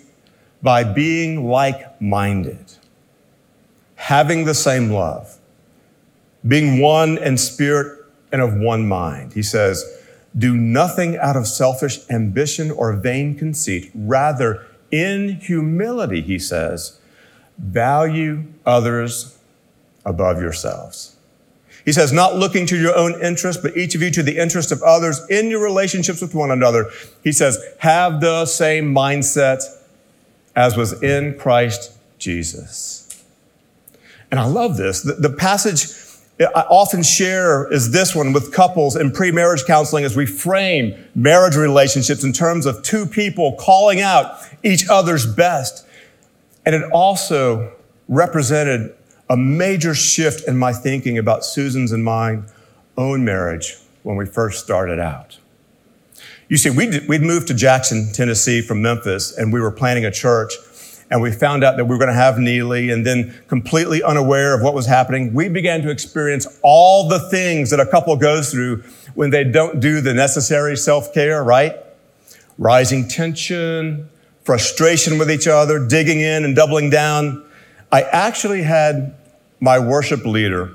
by 0.63 0.83
being 0.83 1.47
like 1.47 2.01
minded, 2.01 2.65
having 3.95 4.45
the 4.45 4.53
same 4.55 4.89
love, 4.89 5.37
being 6.47 6.79
one 6.81 7.17
in 7.19 7.37
spirit 7.37 8.05
and 8.31 8.41
of 8.41 8.55
one 8.55 8.87
mind. 8.87 9.33
He 9.33 9.43
says, 9.43 10.02
do 10.37 10.57
nothing 10.57 11.17
out 11.17 11.35
of 11.35 11.47
selfish 11.47 11.99
ambition 12.09 12.71
or 12.71 12.93
vain 12.93 13.35
conceit. 13.35 13.91
Rather, 13.93 14.65
in 14.91 15.35
humility, 15.39 16.21
he 16.21 16.39
says, 16.39 16.99
value 17.57 18.45
others 18.65 19.37
above 20.05 20.41
yourselves. 20.41 21.15
He 21.85 21.91
says, 21.91 22.13
not 22.13 22.35
looking 22.35 22.65
to 22.67 22.77
your 22.77 22.95
own 22.95 23.21
interest, 23.21 23.61
but 23.61 23.75
each 23.75 23.93
of 23.93 24.01
you 24.01 24.09
to 24.11 24.23
the 24.23 24.37
interest 24.37 24.71
of 24.71 24.81
others 24.83 25.21
in 25.29 25.49
your 25.49 25.61
relationships 25.61 26.21
with 26.21 26.33
one 26.33 26.49
another. 26.49 26.89
He 27.23 27.31
says, 27.31 27.63
have 27.79 28.21
the 28.21 28.45
same 28.45 28.93
mindset 28.93 29.61
as 30.55 30.77
was 30.77 31.01
in 31.03 31.37
Christ 31.37 31.91
Jesus. 32.17 33.23
And 34.31 34.39
I 34.39 34.45
love 34.45 34.77
this. 34.77 35.01
The, 35.01 35.13
the 35.13 35.29
passage 35.29 35.83
I 36.45 36.61
often 36.61 37.03
share 37.03 37.71
is 37.71 37.91
this 37.91 38.15
one 38.15 38.33
with 38.33 38.53
couples 38.53 38.95
in 38.95 39.11
pre-marriage 39.11 39.65
counseling 39.65 40.05
as 40.05 40.15
we 40.15 40.25
frame 40.25 40.95
marriage 41.15 41.55
relationships 41.55 42.23
in 42.23 42.33
terms 42.33 42.65
of 42.65 42.83
two 42.83 43.05
people 43.05 43.55
calling 43.59 44.01
out 44.01 44.37
each 44.63 44.87
other's 44.89 45.25
best. 45.25 45.85
And 46.65 46.73
it 46.73 46.83
also 46.91 47.73
represented 48.07 48.95
a 49.29 49.37
major 49.37 49.93
shift 49.93 50.47
in 50.47 50.57
my 50.57 50.73
thinking 50.73 51.17
about 51.17 51.45
Susan's 51.45 51.91
and 51.91 52.03
mine 52.03 52.45
own 52.97 53.25
marriage 53.25 53.77
when 54.03 54.15
we 54.15 54.25
first 54.25 54.63
started 54.63 54.99
out. 54.99 55.39
You 56.49 56.57
see, 56.57 56.69
we'd, 56.69 57.07
we'd 57.07 57.21
moved 57.21 57.47
to 57.47 57.53
Jackson, 57.53 58.11
Tennessee 58.13 58.61
from 58.61 58.81
Memphis, 58.81 59.35
and 59.35 59.51
we 59.51 59.59
were 59.59 59.71
planning 59.71 60.05
a 60.05 60.11
church 60.11 60.53
and 61.13 61.21
we 61.21 61.31
found 61.31 61.63
out 61.63 61.77
that 61.77 61.85
we 61.85 61.91
were 61.91 61.99
going 61.99 62.09
to 62.09 62.15
have 62.15 62.39
Neely, 62.39 62.89
and 62.89 63.05
then 63.05 63.39
completely 63.47 64.01
unaware 64.01 64.55
of 64.55 64.63
what 64.63 64.73
was 64.73 64.87
happening, 64.87 65.31
we 65.31 65.47
began 65.47 65.83
to 65.83 65.91
experience 65.91 66.47
all 66.63 67.07
the 67.07 67.19
things 67.29 67.69
that 67.69 67.79
a 67.79 67.85
couple 67.85 68.15
goes 68.15 68.49
through 68.49 68.77
when 69.13 69.29
they 69.29 69.43
don't 69.43 69.79
do 69.79 70.01
the 70.01 70.11
necessary 70.15 70.75
self 70.75 71.13
care, 71.13 71.43
right? 71.43 71.75
Rising 72.57 73.07
tension, 73.07 74.09
frustration 74.43 75.19
with 75.19 75.29
each 75.29 75.47
other, 75.47 75.87
digging 75.87 76.19
in 76.19 76.45
and 76.45 76.55
doubling 76.55 76.89
down. 76.89 77.45
I 77.91 78.01
actually 78.01 78.63
had 78.63 79.15
my 79.59 79.77
worship 79.77 80.25
leader, 80.25 80.71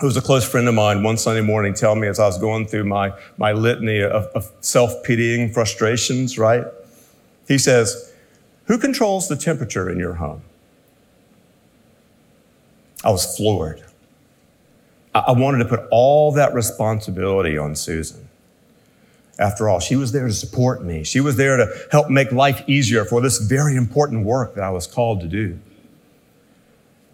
who 0.00 0.06
was 0.06 0.18
a 0.18 0.22
close 0.22 0.46
friend 0.46 0.68
of 0.68 0.74
mine, 0.74 1.02
one 1.02 1.16
Sunday 1.16 1.40
morning 1.40 1.72
tell 1.72 1.94
me 1.94 2.08
as 2.08 2.20
I 2.20 2.26
was 2.26 2.36
going 2.36 2.66
through 2.66 2.84
my, 2.84 3.14
my 3.38 3.52
litany 3.52 4.02
of, 4.02 4.24
of 4.34 4.52
self 4.60 5.02
pitying 5.02 5.50
frustrations, 5.50 6.36
right? 6.36 6.66
He 7.48 7.56
says, 7.56 8.12
who 8.66 8.78
controls 8.78 9.28
the 9.28 9.36
temperature 9.36 9.90
in 9.90 9.98
your 9.98 10.14
home? 10.14 10.42
I 13.04 13.10
was 13.10 13.36
floored. 13.36 13.82
I 15.14 15.32
wanted 15.32 15.58
to 15.58 15.64
put 15.64 15.86
all 15.90 16.32
that 16.32 16.52
responsibility 16.52 17.56
on 17.56 17.74
Susan. 17.74 18.28
After 19.38 19.68
all, 19.68 19.80
she 19.80 19.96
was 19.96 20.12
there 20.12 20.26
to 20.26 20.32
support 20.32 20.82
me. 20.84 21.04
She 21.04 21.20
was 21.20 21.36
there 21.36 21.56
to 21.56 21.72
help 21.90 22.10
make 22.10 22.32
life 22.32 22.62
easier 22.66 23.04
for 23.04 23.20
this 23.20 23.38
very 23.38 23.76
important 23.76 24.24
work 24.24 24.54
that 24.54 24.64
I 24.64 24.70
was 24.70 24.86
called 24.86 25.20
to 25.20 25.26
do. 25.26 25.58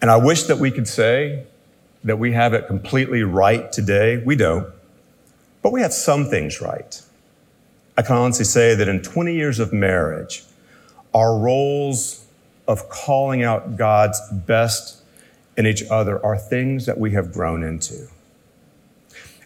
And 0.00 0.11
I 0.11 0.16
wish 0.16 0.44
that 0.44 0.59
we 0.59 0.71
could 0.71 0.88
say 0.88 1.44
that 2.04 2.18
we 2.18 2.32
have 2.32 2.54
it 2.54 2.66
completely 2.66 3.23
right 3.23 3.71
today. 3.71 4.18
We 4.18 4.35
don't. 4.35 4.66
But 5.62 5.73
we 5.73 5.80
have 5.82 5.92
some 5.92 6.26
things 6.26 6.61
right. 6.61 7.00
I 7.97 8.02
can 8.02 8.16
honestly 8.16 8.44
say 8.44 8.75
that 8.75 8.88
in 8.88 9.02
20 9.02 9.35
years 9.35 9.61
of 9.61 9.73
marriage, 9.73 10.42
our 11.14 11.37
roles 11.38 12.25
of 12.66 12.88
calling 12.88 13.42
out 13.42 13.76
God's 13.76 14.21
best 14.31 15.02
in 15.57 15.66
each 15.66 15.83
other 15.90 16.25
are 16.25 16.38
things 16.38 16.87
that 16.87 16.99
we 16.99 17.11
have 17.12 17.33
grown 17.33 17.62
into. 17.62 18.09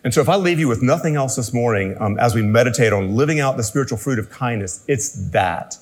And 0.05 0.15
so, 0.15 0.21
if 0.21 0.29
I 0.29 0.37
leave 0.37 0.61
you 0.61 0.69
with 0.69 0.83
nothing 0.83 1.17
else 1.17 1.35
this 1.35 1.53
morning 1.53 1.97
um, 1.99 2.17
as 2.19 2.35
we 2.35 2.43
meditate 2.43 2.93
on 2.93 3.17
living 3.17 3.41
out 3.41 3.57
the 3.57 3.65
spiritual 3.65 3.99
fruit 3.99 4.19
of 4.19 4.31
kindness, 4.31 4.85
it's 4.87 5.31
that. 5.31 5.77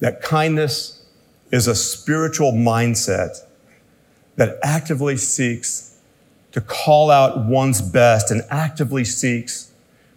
That 0.00 0.20
kindness 0.20 1.04
is 1.52 1.68
a 1.68 1.74
spiritual 1.74 2.52
mindset 2.52 3.38
that 4.34 4.58
actively 4.64 5.16
seeks 5.16 5.98
to 6.52 6.60
call 6.60 7.10
out 7.10 7.46
one's 7.46 7.80
best 7.80 8.32
and 8.32 8.42
actively 8.50 9.04
seeks 9.04 9.70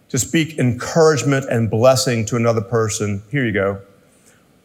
to 0.08 0.18
speak 0.18 0.58
encouragement 0.58 1.46
and 1.48 1.70
blessing 1.70 2.24
to 2.26 2.36
another 2.36 2.60
person. 2.60 3.22
Here 3.30 3.46
you 3.46 3.52
go 3.52 3.80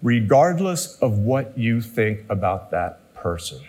regardless 0.06 1.00
of 1.00 1.18
what 1.18 1.58
you 1.58 1.82
think 1.82 2.24
about 2.30 2.70
that 2.70 3.12
person. 3.16 3.60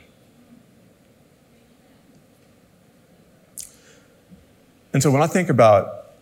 And 4.93 5.03
so 5.03 5.11
when 5.11 5.23
I 5.23 5.29
think 5.29 5.49
about 5.49 6.13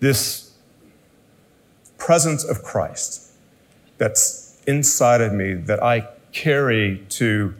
this 0.00 0.54
presence 1.98 2.42
of 2.42 2.64
Christ 2.64 3.30
that's 3.96 4.60
inside 4.66 5.20
of 5.20 5.32
me 5.32 5.54
that 5.54 5.80
I 5.80 6.08
carry 6.32 7.06
to 7.10 7.54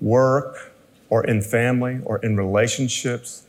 work 0.00 0.72
or 1.08 1.24
in 1.24 1.40
family 1.40 2.00
or 2.04 2.18
in 2.18 2.36
relationships, 2.36 3.44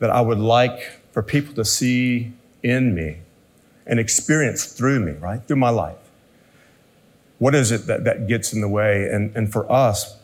that 0.00 0.10
I 0.10 0.20
would 0.20 0.40
like 0.40 1.00
for 1.12 1.22
people 1.22 1.54
to 1.54 1.64
see 1.64 2.32
in 2.64 2.96
me 2.96 3.18
and 3.86 4.00
experience 4.00 4.64
through 4.64 4.98
me, 4.98 5.12
right? 5.12 5.40
Through 5.46 5.58
my 5.58 5.70
life. 5.70 5.99
What 7.40 7.54
is 7.54 7.72
it 7.72 7.86
that, 7.86 8.04
that 8.04 8.28
gets 8.28 8.52
in 8.52 8.60
the 8.60 8.68
way? 8.68 9.08
And, 9.10 9.34
and 9.34 9.50
for 9.50 9.70
us 9.72 10.18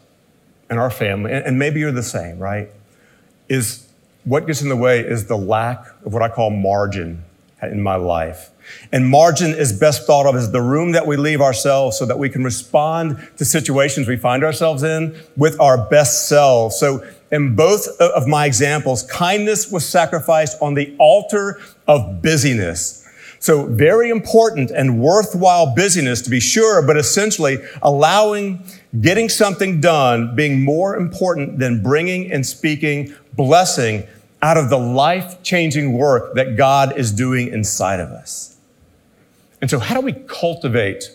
and 0.68 0.78
our 0.78 0.90
family, 0.90 1.32
and, 1.32 1.46
and 1.46 1.58
maybe 1.58 1.80
you're 1.80 1.90
the 1.90 2.02
same, 2.02 2.38
right? 2.38 2.68
Is 3.48 3.88
what 4.24 4.46
gets 4.46 4.60
in 4.60 4.68
the 4.68 4.76
way 4.76 5.00
is 5.00 5.26
the 5.26 5.36
lack 5.36 5.86
of 6.04 6.12
what 6.12 6.22
I 6.22 6.28
call 6.28 6.50
margin 6.50 7.24
in 7.62 7.80
my 7.80 7.96
life. 7.96 8.50
And 8.92 9.08
margin 9.08 9.52
is 9.52 9.72
best 9.72 10.06
thought 10.06 10.26
of 10.26 10.34
as 10.34 10.52
the 10.52 10.60
room 10.60 10.92
that 10.92 11.06
we 11.06 11.16
leave 11.16 11.40
ourselves 11.40 11.98
so 11.98 12.04
that 12.04 12.18
we 12.18 12.28
can 12.28 12.44
respond 12.44 13.16
to 13.38 13.46
situations 13.46 14.06
we 14.06 14.18
find 14.18 14.44
ourselves 14.44 14.82
in 14.82 15.16
with 15.36 15.58
our 15.58 15.88
best 15.88 16.28
selves. 16.28 16.78
So 16.78 17.02
in 17.32 17.56
both 17.56 17.88
of 17.98 18.26
my 18.26 18.44
examples, 18.44 19.04
kindness 19.04 19.70
was 19.70 19.88
sacrificed 19.88 20.60
on 20.60 20.74
the 20.74 20.94
altar 20.98 21.60
of 21.88 22.20
busyness. 22.20 23.05
So 23.38 23.66
very 23.66 24.10
important 24.10 24.70
and 24.70 25.00
worthwhile 25.00 25.74
busyness 25.74 26.22
to 26.22 26.30
be 26.30 26.40
sure, 26.40 26.82
but 26.82 26.96
essentially 26.96 27.58
allowing 27.82 28.64
getting 29.00 29.28
something 29.28 29.80
done 29.80 30.34
being 30.34 30.62
more 30.62 30.96
important 30.96 31.58
than 31.58 31.82
bringing 31.82 32.32
and 32.32 32.46
speaking 32.46 33.14
blessing 33.34 34.06
out 34.42 34.56
of 34.56 34.70
the 34.70 34.78
life 34.78 35.42
changing 35.42 35.92
work 35.92 36.34
that 36.34 36.56
God 36.56 36.96
is 36.96 37.12
doing 37.12 37.48
inside 37.48 38.00
of 38.00 38.10
us. 38.10 38.56
And 39.60 39.70
so 39.70 39.78
how 39.78 39.94
do 39.94 40.00
we 40.00 40.12
cultivate 40.12 41.10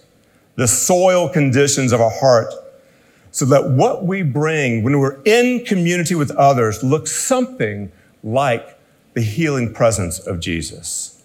the 0.56 0.68
soil 0.68 1.30
conditions 1.30 1.92
of 1.92 2.02
our 2.02 2.10
heart 2.10 2.54
so 3.32 3.46
that 3.46 3.70
what 3.70 4.06
we 4.06 4.24
bring 4.24 4.84
when 4.84 5.00
we're 5.00 5.22
in 5.24 5.64
community 5.66 6.16
with 6.16 6.32
others 6.32 6.84
looks 6.84 7.12
something 7.12 7.92
like 8.24 8.78
the 9.14 9.22
healing 9.22 9.74
presence 9.74 10.20
of 10.20 10.40
Jesus? 10.40 11.21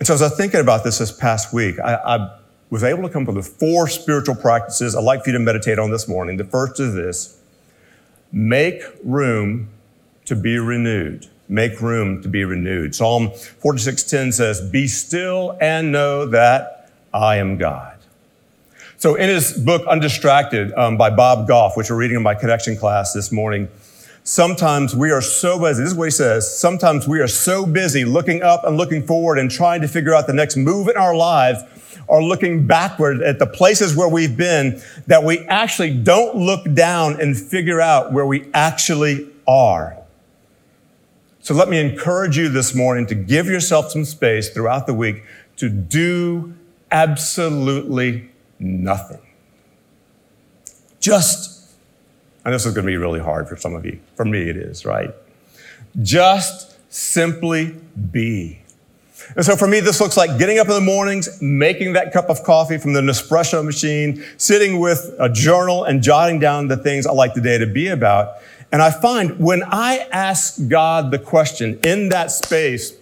And 0.00 0.06
so 0.06 0.14
as 0.14 0.22
I 0.22 0.28
was 0.28 0.36
thinking 0.36 0.60
about 0.60 0.82
this 0.82 0.98
this 0.98 1.12
past 1.12 1.52
week, 1.52 1.78
I, 1.78 1.94
I 1.94 2.36
was 2.70 2.82
able 2.82 3.02
to 3.02 3.10
come 3.10 3.28
up 3.28 3.34
with 3.34 3.46
four 3.46 3.86
spiritual 3.86 4.34
practices 4.34 4.96
I'd 4.96 5.04
like 5.04 5.22
for 5.22 5.30
you 5.30 5.34
to 5.34 5.44
meditate 5.44 5.78
on 5.78 5.90
this 5.90 6.08
morning. 6.08 6.38
The 6.38 6.44
first 6.44 6.80
is 6.80 6.94
this 6.94 7.38
make 8.32 8.82
room 9.04 9.68
to 10.24 10.34
be 10.34 10.58
renewed. 10.58 11.26
Make 11.48 11.82
room 11.82 12.22
to 12.22 12.28
be 12.28 12.44
renewed. 12.44 12.94
Psalm 12.94 13.28
46:10 13.28 14.32
says, 14.32 14.60
Be 14.70 14.86
still 14.86 15.58
and 15.60 15.92
know 15.92 16.24
that 16.26 16.90
I 17.12 17.36
am 17.36 17.58
God. 17.58 17.98
So 18.96 19.16
in 19.16 19.28
his 19.28 19.52
book 19.52 19.86
Undistracted 19.86 20.72
um, 20.74 20.96
by 20.96 21.10
Bob 21.10 21.46
Goff, 21.46 21.76
which 21.76 21.90
we're 21.90 21.96
reading 21.96 22.16
in 22.16 22.22
my 22.22 22.34
connection 22.34 22.76
class 22.76 23.12
this 23.12 23.30
morning, 23.30 23.68
Sometimes 24.22 24.94
we 24.94 25.10
are 25.10 25.22
so 25.22 25.58
busy. 25.58 25.82
This 25.82 25.92
is 25.92 25.98
what 25.98 26.04
he 26.04 26.10
says. 26.10 26.58
Sometimes 26.58 27.08
we 27.08 27.20
are 27.20 27.28
so 27.28 27.66
busy 27.66 28.04
looking 28.04 28.42
up 28.42 28.64
and 28.64 28.76
looking 28.76 29.06
forward 29.06 29.38
and 29.38 29.50
trying 29.50 29.80
to 29.80 29.88
figure 29.88 30.14
out 30.14 30.26
the 30.26 30.32
next 30.32 30.56
move 30.56 30.88
in 30.88 30.96
our 30.96 31.14
lives 31.14 31.62
or 32.06 32.22
looking 32.22 32.66
backward 32.66 33.22
at 33.22 33.38
the 33.38 33.46
places 33.46 33.96
where 33.96 34.08
we've 34.08 34.36
been 34.36 34.80
that 35.06 35.24
we 35.24 35.38
actually 35.46 35.96
don't 35.96 36.36
look 36.36 36.70
down 36.74 37.20
and 37.20 37.36
figure 37.38 37.80
out 37.80 38.12
where 38.12 38.26
we 38.26 38.48
actually 38.52 39.28
are. 39.46 39.96
So 41.40 41.54
let 41.54 41.70
me 41.70 41.80
encourage 41.80 42.36
you 42.36 42.50
this 42.50 42.74
morning 42.74 43.06
to 43.06 43.14
give 43.14 43.46
yourself 43.46 43.90
some 43.90 44.04
space 44.04 44.50
throughout 44.50 44.86
the 44.86 44.92
week 44.92 45.22
to 45.56 45.70
do 45.70 46.54
absolutely 46.90 48.30
nothing. 48.58 49.20
Just, 51.00 51.49
and 52.44 52.54
this 52.54 52.66
is 52.66 52.74
going 52.74 52.86
to 52.86 52.90
be 52.90 52.96
really 52.96 53.20
hard 53.20 53.48
for 53.48 53.56
some 53.56 53.74
of 53.74 53.84
you. 53.84 54.00
For 54.16 54.24
me, 54.24 54.48
it 54.48 54.56
is, 54.56 54.84
right? 54.84 55.10
Just 56.02 56.78
simply 56.92 57.74
be. 58.10 58.62
And 59.36 59.44
so 59.44 59.56
for 59.56 59.66
me, 59.66 59.80
this 59.80 60.00
looks 60.00 60.16
like 60.16 60.38
getting 60.38 60.58
up 60.58 60.68
in 60.68 60.74
the 60.74 60.80
mornings, 60.80 61.40
making 61.40 61.92
that 61.92 62.12
cup 62.12 62.30
of 62.30 62.42
coffee 62.42 62.78
from 62.78 62.94
the 62.94 63.00
Nespresso 63.00 63.64
machine, 63.64 64.24
sitting 64.38 64.80
with 64.80 65.14
a 65.18 65.28
journal 65.28 65.84
and 65.84 66.02
jotting 66.02 66.38
down 66.38 66.68
the 66.68 66.76
things 66.76 67.06
I 67.06 67.12
like 67.12 67.34
the 67.34 67.40
day 67.40 67.58
to 67.58 67.66
be 67.66 67.88
about. 67.88 68.36
And 68.72 68.82
I 68.82 68.90
find 68.90 69.38
when 69.38 69.62
I 69.64 70.06
ask 70.12 70.68
God 70.68 71.10
the 71.10 71.18
question 71.18 71.78
in 71.84 72.08
that 72.08 72.30
space, 72.30 72.92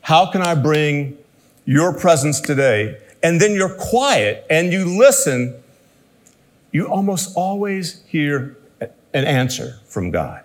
how 0.00 0.30
can 0.30 0.42
I 0.42 0.54
bring 0.54 1.18
your 1.64 1.92
presence 1.92 2.40
today? 2.40 2.98
And 3.22 3.40
then 3.40 3.52
you're 3.52 3.74
quiet 3.74 4.46
and 4.48 4.72
you 4.72 4.98
listen, 4.98 5.60
you 6.76 6.86
almost 6.88 7.34
always 7.36 8.02
hear 8.06 8.56
an 8.80 9.24
answer 9.24 9.80
from 9.86 10.10
God. 10.10 10.44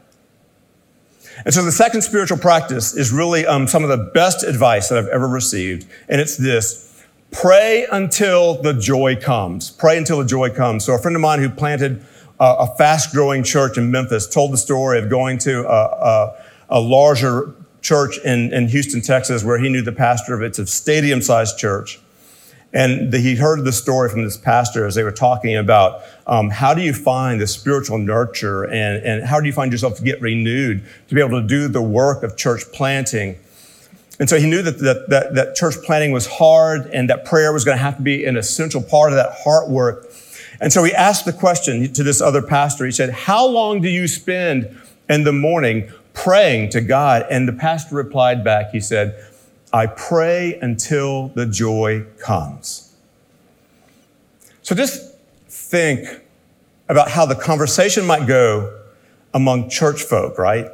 And 1.44 1.54
so 1.54 1.64
the 1.64 1.74
second 1.74 2.04
spiritual 2.04 2.38
practice 2.38 2.96
is 2.96 3.12
really 3.12 3.46
um, 3.46 3.68
some 3.68 3.84
of 3.84 3.90
the 3.90 4.12
best 4.14 4.44
advice 4.44 4.88
that 4.90 4.98
I've 4.98 5.08
ever 5.08 5.28
received. 5.28 5.88
And 6.08 6.22
it's 6.22 6.38
this 6.38 7.06
pray 7.32 7.86
until 7.92 8.62
the 8.62 8.74
joy 8.74 9.18
comes. 9.18 9.72
Pray 9.72 9.98
until 9.98 10.20
the 10.20 10.26
joy 10.26 10.50
comes. 10.50 10.86
So 10.86 10.94
a 10.94 11.00
friend 11.00 11.16
of 11.16 11.22
mine 11.22 11.40
who 11.40 11.50
planted 11.50 12.04
a 12.40 12.68
fast 12.76 13.14
growing 13.14 13.44
church 13.44 13.78
in 13.78 13.92
Memphis 13.92 14.28
told 14.28 14.52
the 14.52 14.58
story 14.58 15.00
of 15.00 15.10
going 15.10 15.38
to 15.40 15.68
a, 15.68 15.86
a, 15.86 16.46
a 16.70 16.80
larger 16.80 17.54
church 17.82 18.18
in, 18.26 18.52
in 18.54 18.68
Houston, 18.70 19.02
Texas, 19.02 19.44
where 19.44 19.60
he 19.60 19.70
knew 19.70 19.82
the 19.82 19.92
pastor 19.92 20.34
of 20.34 20.42
it. 20.42 20.48
It's 20.48 20.60
a 20.60 20.66
stadium 20.66 21.22
sized 21.22 21.58
church. 21.58 22.00
And 22.74 23.12
the, 23.12 23.20
he 23.20 23.36
heard 23.36 23.66
the 23.66 23.72
story 23.72 24.10
from 24.10 24.24
this 24.24 24.38
pastor 24.38 24.86
as 24.86 24.96
they 24.96 25.04
were 25.04 25.12
talking 25.12 25.58
about 25.58 26.04
um, 26.26 26.50
how 26.50 26.74
do 26.74 26.82
you 26.82 26.94
find 26.94 27.42
the 27.42 27.48
spiritual 27.48 27.98
nurture 27.98 28.64
and, 28.64 29.04
and 29.04 29.24
how 29.24 29.42
do 29.42 29.48
you 29.48 29.54
find 29.54 29.72
yourself 29.72 29.98
to 29.98 30.04
get 30.04 30.22
renewed 30.22 30.84
to 31.10 31.16
be 31.16 31.20
able 31.20 31.42
to 31.42 31.46
do 31.46 31.68
the 31.68 31.82
work 31.82 32.24
of 32.24 32.38
church 32.38 32.64
planting. 32.72 33.38
And 34.20 34.30
so 34.30 34.40
he 34.40 34.50
knew 34.50 34.62
that, 34.62 34.78
that, 34.80 35.10
that, 35.10 35.36
that 35.36 35.56
church 35.56 35.76
planting 35.84 36.12
was 36.12 36.28
hard 36.28 36.88
and 36.88 37.10
that 37.10 37.26
prayer 37.26 37.52
was 37.52 37.66
going 37.66 37.78
to 37.78 37.84
have 37.84 37.98
to 37.98 38.04
be 38.04 38.24
an 38.26 38.38
essential 38.38 38.82
part 38.82 39.12
of 39.12 39.18
that 39.18 39.34
heart 39.44 39.68
work. 39.68 40.10
And 40.62 40.72
so 40.72 40.84
he 40.84 40.94
asked 40.94 41.26
the 41.26 41.34
question 41.34 41.92
to 41.92 42.04
this 42.04 42.22
other 42.22 42.42
pastor. 42.42 42.86
He 42.86 42.92
said, 42.92 43.10
How 43.10 43.46
long 43.46 43.82
do 43.82 43.90
you 43.90 44.08
spend 44.08 44.80
in 45.10 45.24
the 45.24 45.34
morning 45.34 45.92
praying 46.14 46.70
to 46.70 46.82
God? 46.82 47.26
And 47.30 47.48
the 47.48 47.54
pastor 47.54 47.96
replied 47.96 48.44
back, 48.44 48.70
he 48.72 48.80
said, 48.80 49.26
I 49.74 49.88
pray 49.88 50.60
until 50.62 51.30
the 51.30 51.46
joy 51.46 52.06
comes. 52.20 52.94
So 54.62 54.76
just 54.76 55.16
think 55.48 56.08
about 56.90 57.10
how 57.10 57.26
the 57.26 57.36
conversation 57.36 58.06
might 58.06 58.28
go 58.28 58.82
among 59.34 59.70
church 59.70 60.04
folk, 60.04 60.38
right? 60.38 60.70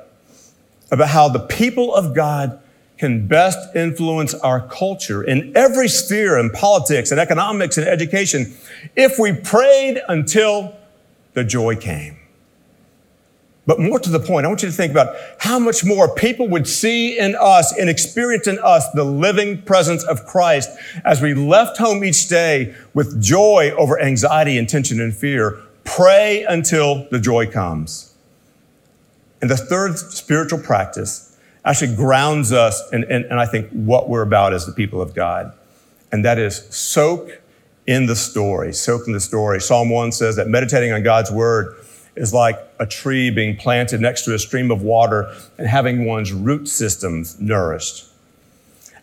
About 0.92 1.10
how 1.10 1.30
the 1.30 1.40
people 1.40 1.94
of 1.94 2.16
God 2.16 2.60
can 2.98 3.28
best 3.28 3.76
influence 3.76 4.34
our 4.34 4.68
culture 4.68 5.24
in 5.24 5.56
every 5.56 5.88
sphere 5.88 6.38
in 6.40 6.50
politics 6.50 7.12
and 7.12 7.20
economics 7.20 7.78
and 7.78 7.88
education 7.88 8.56
if 8.96 9.20
we 9.20 9.32
prayed 9.34 10.02
until 10.08 10.76
the 11.34 11.44
joy 11.44 11.76
came. 11.76 12.17
But 13.68 13.82
more 13.82 14.00
to 14.00 14.10
the 14.10 14.20
point, 14.20 14.46
I 14.46 14.50
want 14.50 14.64
you 14.64 14.70
to 14.70 14.74
think 14.74 14.92
about 14.92 15.14
how 15.40 15.60
much 15.60 15.84
more 15.84 16.08
people 16.08 16.48
would 16.48 16.68
see 16.68 17.20
in 17.20 17.36
us 17.36 17.78
and 17.78 17.90
experience 17.90 18.48
in 18.48 18.58
us 18.60 18.90
the 18.92 19.04
living 19.04 19.62
presence 19.62 20.06
of 20.06 20.26
Christ 20.26 20.70
as 21.04 21.22
we 21.22 21.34
left 21.34 21.78
home 21.78 22.04
each 22.06 22.30
day 22.30 22.74
with 22.94 23.22
joy 23.22 23.74
over 23.78 24.02
anxiety 24.02 24.58
and 24.58 24.70
tension 24.70 25.02
and 25.02 25.14
fear. 25.14 25.62
Pray 25.84 26.46
until 26.48 27.08
the 27.12 27.20
joy 27.20 27.46
comes. 27.52 28.16
And 29.42 29.52
the 29.52 29.58
third 29.58 30.00
spiritual 30.00 30.60
practice 30.60 31.38
actually 31.66 31.94
grounds 31.94 32.54
us 32.54 32.82
in 32.94 33.04
I 33.30 33.46
think 33.46 33.70
what 33.72 34.08
we're 34.08 34.22
about 34.22 34.54
as 34.54 34.66
the 34.66 34.72
people 34.72 35.02
of 35.02 35.14
God. 35.14 35.52
And 36.14 36.24
that 36.24 36.40
is 36.40 36.66
soak 36.74 37.42
in 37.86 38.06
the 38.06 38.16
story. 38.16 38.72
Soak 38.72 39.08
in 39.08 39.14
the 39.14 39.20
story. 39.20 39.60
Psalm 39.60 39.90
1 39.90 40.14
says 40.14 40.38
that 40.38 40.48
meditating 40.48 40.94
on 40.94 41.04
God's 41.04 41.32
word 41.32 41.76
is 42.18 42.34
like 42.34 42.58
a 42.80 42.86
tree 42.86 43.30
being 43.30 43.56
planted 43.56 44.02
next 44.02 44.26
to 44.26 44.34
a 44.34 44.40
stream 44.40 44.72
of 44.72 44.82
water 44.82 45.34
and 45.58 45.68
having 45.68 46.06
one's 46.06 46.34
root 46.34 46.68
systems 46.68 47.40
nourished. 47.40 48.06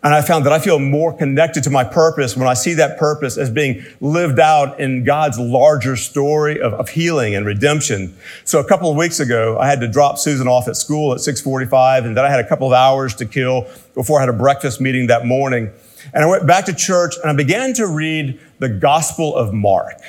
And 0.05 0.13
I 0.13 0.21
found 0.21 0.45
that 0.45 0.53
I 0.53 0.59
feel 0.59 0.77
more 0.77 1.17
connected 1.17 1.63
to 1.63 1.71
my 1.71 1.83
purpose 1.83 2.37
when 2.37 2.47
I 2.47 2.53
see 2.53 2.75
that 2.75 2.99
purpose 2.99 3.39
as 3.39 3.49
being 3.49 3.83
lived 3.99 4.39
out 4.39 4.79
in 4.79 5.03
God's 5.03 5.39
larger 5.39 5.95
story 5.95 6.61
of, 6.61 6.73
of, 6.73 6.89
healing 6.89 7.33
and 7.33 7.43
redemption. 7.43 8.15
So 8.43 8.59
a 8.59 8.63
couple 8.63 8.91
of 8.91 8.97
weeks 8.97 9.19
ago, 9.19 9.57
I 9.57 9.67
had 9.67 9.79
to 9.79 9.87
drop 9.87 10.19
Susan 10.19 10.47
off 10.47 10.67
at 10.67 10.75
school 10.75 11.11
at 11.13 11.21
645, 11.21 12.05
and 12.05 12.15
then 12.15 12.23
I 12.23 12.29
had 12.29 12.39
a 12.39 12.47
couple 12.47 12.67
of 12.67 12.73
hours 12.73 13.15
to 13.15 13.25
kill 13.25 13.67
before 13.95 14.19
I 14.19 14.21
had 14.21 14.29
a 14.29 14.33
breakfast 14.33 14.79
meeting 14.79 15.07
that 15.07 15.25
morning. 15.25 15.71
And 16.13 16.23
I 16.23 16.27
went 16.27 16.45
back 16.45 16.65
to 16.65 16.73
church 16.75 17.15
and 17.23 17.31
I 17.31 17.33
began 17.33 17.73
to 17.73 17.87
read 17.87 18.39
the 18.59 18.69
Gospel 18.69 19.35
of 19.35 19.55
Mark. 19.55 19.99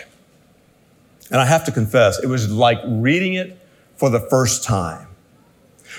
And 1.31 1.41
I 1.41 1.45
have 1.45 1.65
to 1.65 1.73
confess, 1.73 2.23
it 2.23 2.27
was 2.27 2.51
like 2.51 2.79
reading 2.87 3.35
it 3.35 3.59
for 3.97 4.11
the 4.11 4.21
first 4.21 4.63
time. 4.65 5.07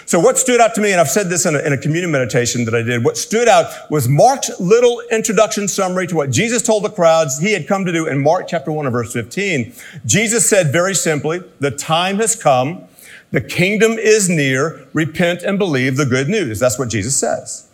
So 0.05 0.19
what 0.19 0.37
stood 0.37 0.61
out 0.61 0.75
to 0.75 0.81
me, 0.81 0.91
and 0.91 1.01
I've 1.01 1.09
said 1.09 1.27
this 1.27 1.45
in 1.45 1.55
a, 1.55 1.59
in 1.59 1.73
a, 1.73 2.07
meditation 2.07 2.65
that 2.65 2.75
I 2.75 2.81
did, 2.81 3.03
what 3.03 3.17
stood 3.17 3.47
out 3.47 3.65
was 3.89 4.07
Mark's 4.07 4.57
little 4.59 5.01
introduction 5.11 5.67
summary 5.67 6.07
to 6.07 6.15
what 6.15 6.29
Jesus 6.29 6.61
told 6.61 6.83
the 6.83 6.89
crowds 6.89 7.39
he 7.39 7.53
had 7.53 7.67
come 7.67 7.83
to 7.83 7.91
do 7.91 8.07
in 8.07 8.21
Mark 8.21 8.47
chapter 8.47 8.71
1 8.71 8.85
and 8.85 8.93
verse 8.93 9.11
15. 9.11 9.73
Jesus 10.05 10.49
said 10.49 10.71
very 10.71 10.93
simply, 10.93 11.41
the 11.59 11.71
time 11.71 12.17
has 12.17 12.35
come, 12.35 12.85
the 13.31 13.41
kingdom 13.41 13.93
is 13.93 14.29
near, 14.29 14.85
repent 14.93 15.41
and 15.41 15.57
believe 15.57 15.97
the 15.97 16.05
good 16.05 16.29
news. 16.29 16.59
That's 16.59 16.79
what 16.79 16.89
Jesus 16.89 17.17
says. 17.17 17.69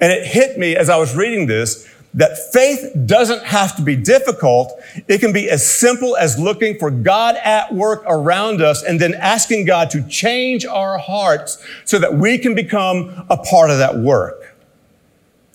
And 0.00 0.12
it 0.12 0.26
hit 0.26 0.58
me 0.58 0.76
as 0.76 0.90
I 0.90 0.98
was 0.98 1.16
reading 1.16 1.46
this 1.46 1.88
that 2.14 2.52
faith 2.52 2.92
doesn't 3.06 3.44
have 3.44 3.76
to 3.76 3.82
be 3.82 3.94
difficult. 3.94 4.80
It 5.06 5.18
can 5.18 5.32
be 5.32 5.48
as 5.48 5.64
simple 5.64 6.16
as 6.16 6.38
looking 6.38 6.78
for 6.78 6.90
God 6.90 7.36
at 7.36 7.72
work 7.72 8.02
around 8.06 8.60
us 8.60 8.82
and 8.82 9.00
then 9.00 9.14
asking 9.14 9.66
God 9.66 9.90
to 9.90 10.06
change 10.08 10.66
our 10.66 10.98
hearts 10.98 11.64
so 11.84 11.98
that 11.98 12.14
we 12.14 12.38
can 12.38 12.54
become 12.54 13.24
a 13.30 13.36
part 13.36 13.70
of 13.70 13.78
that 13.78 13.96
work. 13.96 14.56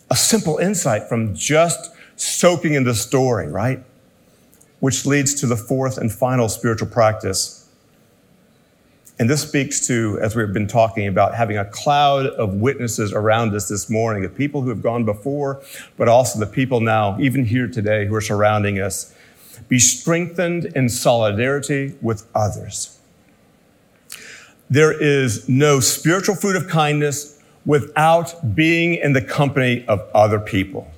A 0.10 0.15
simple 0.15 0.58
insight 0.58 1.10
from 1.10 1.36
just 1.36 1.91
soaking 2.15 2.74
in 2.74 2.86
the 2.86 2.96
story, 2.96 3.48
right? 3.48 3.84
Which 4.80 5.06
leads 5.06 5.34
to 5.41 5.48
the 5.48 5.58
fourth 5.58 5.98
and 5.98 6.12
final 6.12 6.48
spiritual 6.48 6.88
practice 6.88 7.64
and 9.17 9.30
this 9.30 9.41
speaks 9.41 9.88
to, 9.88 10.19
as 10.21 10.36
we've 10.36 10.51
been 10.51 10.67
talking 10.67 11.08
about, 11.08 11.36
having 11.36 11.58
a 11.58 11.65
cloud 11.65 12.25
of 12.25 12.56
witnesses 12.56 13.13
around 13.13 13.54
us 13.56 13.69
this 13.69 13.89
morning, 13.89 14.23
the 14.23 14.30
people 14.30 14.62
who 14.62 14.69
have 14.69 14.82
gone 14.82 15.06
before, 15.06 15.62
but 15.95 16.10
also 16.10 16.38
the 16.38 16.45
people 16.45 16.82
now, 16.82 17.17
even 17.19 17.45
here 17.45 17.67
today, 17.67 18.06
who 18.06 18.15
are 18.15 18.21
surrounding 18.21 18.80
us. 18.80 19.13
Be 19.69 19.80
strengthened 19.80 20.65
in 20.75 20.89
solidarity 20.89 21.95
with 22.01 22.28
others. 22.36 22.99
There 24.69 24.91
is 24.91 25.47
no 25.47 25.80
spiritual 25.80 26.36
fruit 26.36 26.58
of 26.58 26.67
kindness 26.67 27.41
without 27.65 28.54
being 28.54 28.95
in 28.95 29.13
the 29.13 29.21
company 29.21 29.86
of 29.88 30.01
other 30.13 30.39
people. 30.39 30.91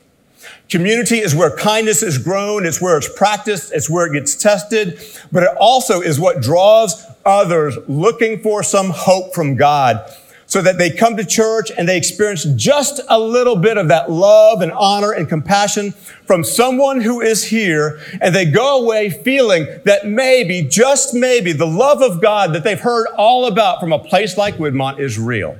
Community 0.70 1.20
is 1.20 1.34
where 1.34 1.56
kindness 1.56 2.04
is 2.04 2.18
grown, 2.18 2.66
it's 2.66 2.82
where 2.82 2.98
it's 2.98 3.12
practiced, 3.14 3.72
it's 3.74 3.90
where 3.90 4.06
it 4.08 4.14
gets 4.14 4.36
tested, 4.36 5.00
but 5.32 5.44
it 5.44 5.50
also 5.60 6.02
is 6.02 6.20
what 6.20 6.42
draws 6.42 7.06
others 7.26 7.78
looking 7.88 8.42
for 8.42 8.64
some 8.64 8.90
hope 8.90 9.34
from 9.34 9.56
God 9.56 10.04
so 10.48 10.62
that 10.62 10.78
they 10.78 10.90
come 10.90 11.18
to 11.18 11.26
church 11.26 11.72
and 11.78 11.88
they 11.88 11.98
experience 11.98 12.46
just 12.56 13.02
a 13.10 13.20
little 13.20 13.58
bit 13.58 13.78
of 13.78 13.90
that 13.90 14.10
love 14.10 14.62
and 14.62 14.72
honor 14.72 15.12
and 15.12 15.28
compassion 15.28 15.92
from 15.92 16.44
someone 16.44 17.02
who 17.02 17.22
is 17.22 17.44
here 17.46 18.00
and 18.22 18.34
they 18.34 18.46
go 18.46 18.82
away 18.82 19.10
feeling 19.10 19.68
that 19.84 20.08
maybe, 20.08 20.62
just 20.62 21.14
maybe, 21.14 21.52
the 21.52 21.68
love 21.68 22.02
of 22.02 22.22
God 22.22 22.54
that 22.54 22.64
they've 22.64 22.80
heard 22.80 23.08
all 23.18 23.46
about 23.46 23.82
from 23.82 23.92
a 23.92 24.00
place 24.00 24.38
like 24.38 24.56
Woodmont 24.56 25.00
is 25.00 25.20
real 25.20 25.58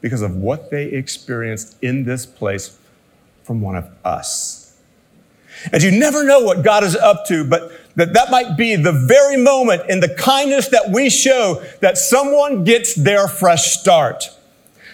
because 0.00 0.22
of 0.22 0.36
what 0.36 0.70
they 0.70 0.86
experienced 0.86 1.76
in 1.82 2.04
this 2.04 2.24
place 2.24 2.78
from 3.50 3.60
one 3.60 3.74
of 3.74 3.90
us. 4.04 4.78
And 5.72 5.82
you 5.82 5.90
never 5.90 6.22
know 6.22 6.38
what 6.38 6.62
God 6.62 6.84
is 6.84 6.94
up 6.94 7.26
to, 7.26 7.42
but 7.42 7.72
that 7.96 8.12
that 8.12 8.30
might 8.30 8.56
be 8.56 8.76
the 8.76 8.92
very 8.92 9.36
moment 9.36 9.90
in 9.90 9.98
the 9.98 10.14
kindness 10.14 10.68
that 10.68 10.90
we 10.90 11.10
show 11.10 11.60
that 11.80 11.98
someone 11.98 12.62
gets 12.62 12.94
their 12.94 13.26
fresh 13.26 13.72
start. 13.72 14.30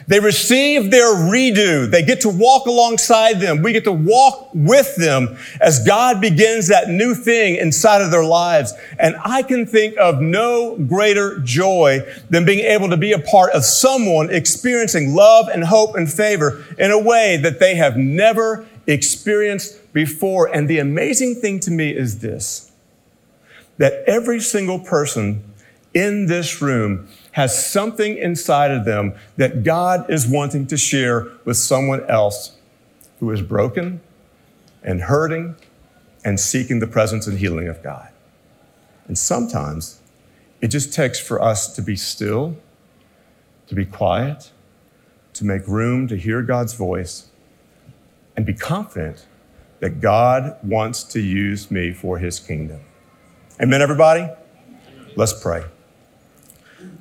They 0.08 0.20
receive 0.20 0.90
their 0.92 1.12
redo. 1.14 1.90
They 1.90 2.02
get 2.02 2.20
to 2.20 2.28
walk 2.28 2.66
alongside 2.66 3.40
them. 3.40 3.62
We 3.62 3.72
get 3.72 3.84
to 3.84 3.92
walk 3.92 4.50
with 4.54 4.94
them 4.96 5.36
as 5.60 5.84
God 5.84 6.20
begins 6.20 6.68
that 6.68 6.88
new 6.88 7.12
thing 7.14 7.56
inside 7.56 8.02
of 8.02 8.12
their 8.12 8.24
lives. 8.24 8.72
And 9.00 9.16
I 9.24 9.42
can 9.42 9.66
think 9.66 9.96
of 9.98 10.20
no 10.20 10.76
greater 10.76 11.40
joy 11.40 12.00
than 12.30 12.44
being 12.44 12.60
able 12.60 12.88
to 12.90 12.96
be 12.96 13.12
a 13.12 13.18
part 13.18 13.52
of 13.52 13.64
someone 13.64 14.30
experiencing 14.30 15.14
love 15.14 15.48
and 15.48 15.64
hope 15.64 15.96
and 15.96 16.12
favor 16.12 16.64
in 16.78 16.92
a 16.92 16.98
way 16.98 17.36
that 17.38 17.58
they 17.58 17.74
have 17.74 17.96
never 17.96 18.64
experienced 18.86 19.92
before. 19.92 20.46
And 20.46 20.68
the 20.68 20.78
amazing 20.78 21.36
thing 21.36 21.58
to 21.60 21.70
me 21.72 21.90
is 21.90 22.20
this 22.20 22.70
that 23.78 24.04
every 24.06 24.40
single 24.40 24.78
person 24.78 25.42
in 25.92 26.26
this 26.26 26.62
room 26.62 27.08
has 27.36 27.70
something 27.70 28.16
inside 28.16 28.70
of 28.70 28.86
them 28.86 29.14
that 29.36 29.62
God 29.62 30.08
is 30.10 30.26
wanting 30.26 30.66
to 30.68 30.74
share 30.74 31.28
with 31.44 31.58
someone 31.58 32.02
else 32.08 32.56
who 33.20 33.30
is 33.30 33.42
broken 33.42 34.00
and 34.82 35.02
hurting 35.02 35.54
and 36.24 36.40
seeking 36.40 36.78
the 36.78 36.86
presence 36.86 37.26
and 37.26 37.38
healing 37.38 37.68
of 37.68 37.82
God. 37.82 38.08
And 39.06 39.18
sometimes 39.18 40.00
it 40.62 40.68
just 40.68 40.94
takes 40.94 41.20
for 41.20 41.42
us 41.42 41.74
to 41.74 41.82
be 41.82 41.94
still, 41.94 42.56
to 43.66 43.74
be 43.74 43.84
quiet, 43.84 44.50
to 45.34 45.44
make 45.44 45.68
room 45.68 46.08
to 46.08 46.16
hear 46.16 46.40
God's 46.40 46.72
voice, 46.72 47.28
and 48.34 48.46
be 48.46 48.54
confident 48.54 49.26
that 49.80 50.00
God 50.00 50.56
wants 50.62 51.04
to 51.04 51.20
use 51.20 51.70
me 51.70 51.92
for 51.92 52.16
his 52.16 52.40
kingdom. 52.40 52.80
Amen, 53.60 53.82
everybody? 53.82 54.26
Let's 55.16 55.38
pray. 55.38 55.64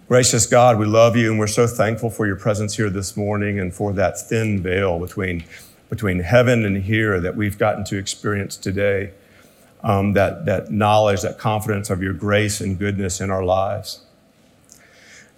Gracious 0.07 0.45
God, 0.45 0.77
we 0.77 0.85
love 0.85 1.15
you 1.15 1.31
and 1.31 1.39
we're 1.39 1.47
so 1.47 1.65
thankful 1.65 2.11
for 2.11 2.27
your 2.27 2.35
presence 2.35 2.75
here 2.75 2.91
this 2.91 3.17
morning 3.17 3.59
and 3.59 3.73
for 3.73 3.91
that 3.93 4.19
thin 4.19 4.61
veil 4.61 4.99
between, 4.99 5.43
between 5.89 6.19
heaven 6.19 6.63
and 6.63 6.83
here 6.83 7.19
that 7.19 7.35
we've 7.35 7.57
gotten 7.57 7.83
to 7.85 7.97
experience 7.97 8.55
today. 8.55 9.13
Um, 9.81 10.13
that, 10.13 10.45
that 10.45 10.69
knowledge, 10.69 11.23
that 11.23 11.39
confidence 11.39 11.89
of 11.89 12.03
your 12.03 12.13
grace 12.13 12.61
and 12.61 12.77
goodness 12.77 13.19
in 13.19 13.31
our 13.31 13.43
lives. 13.43 14.01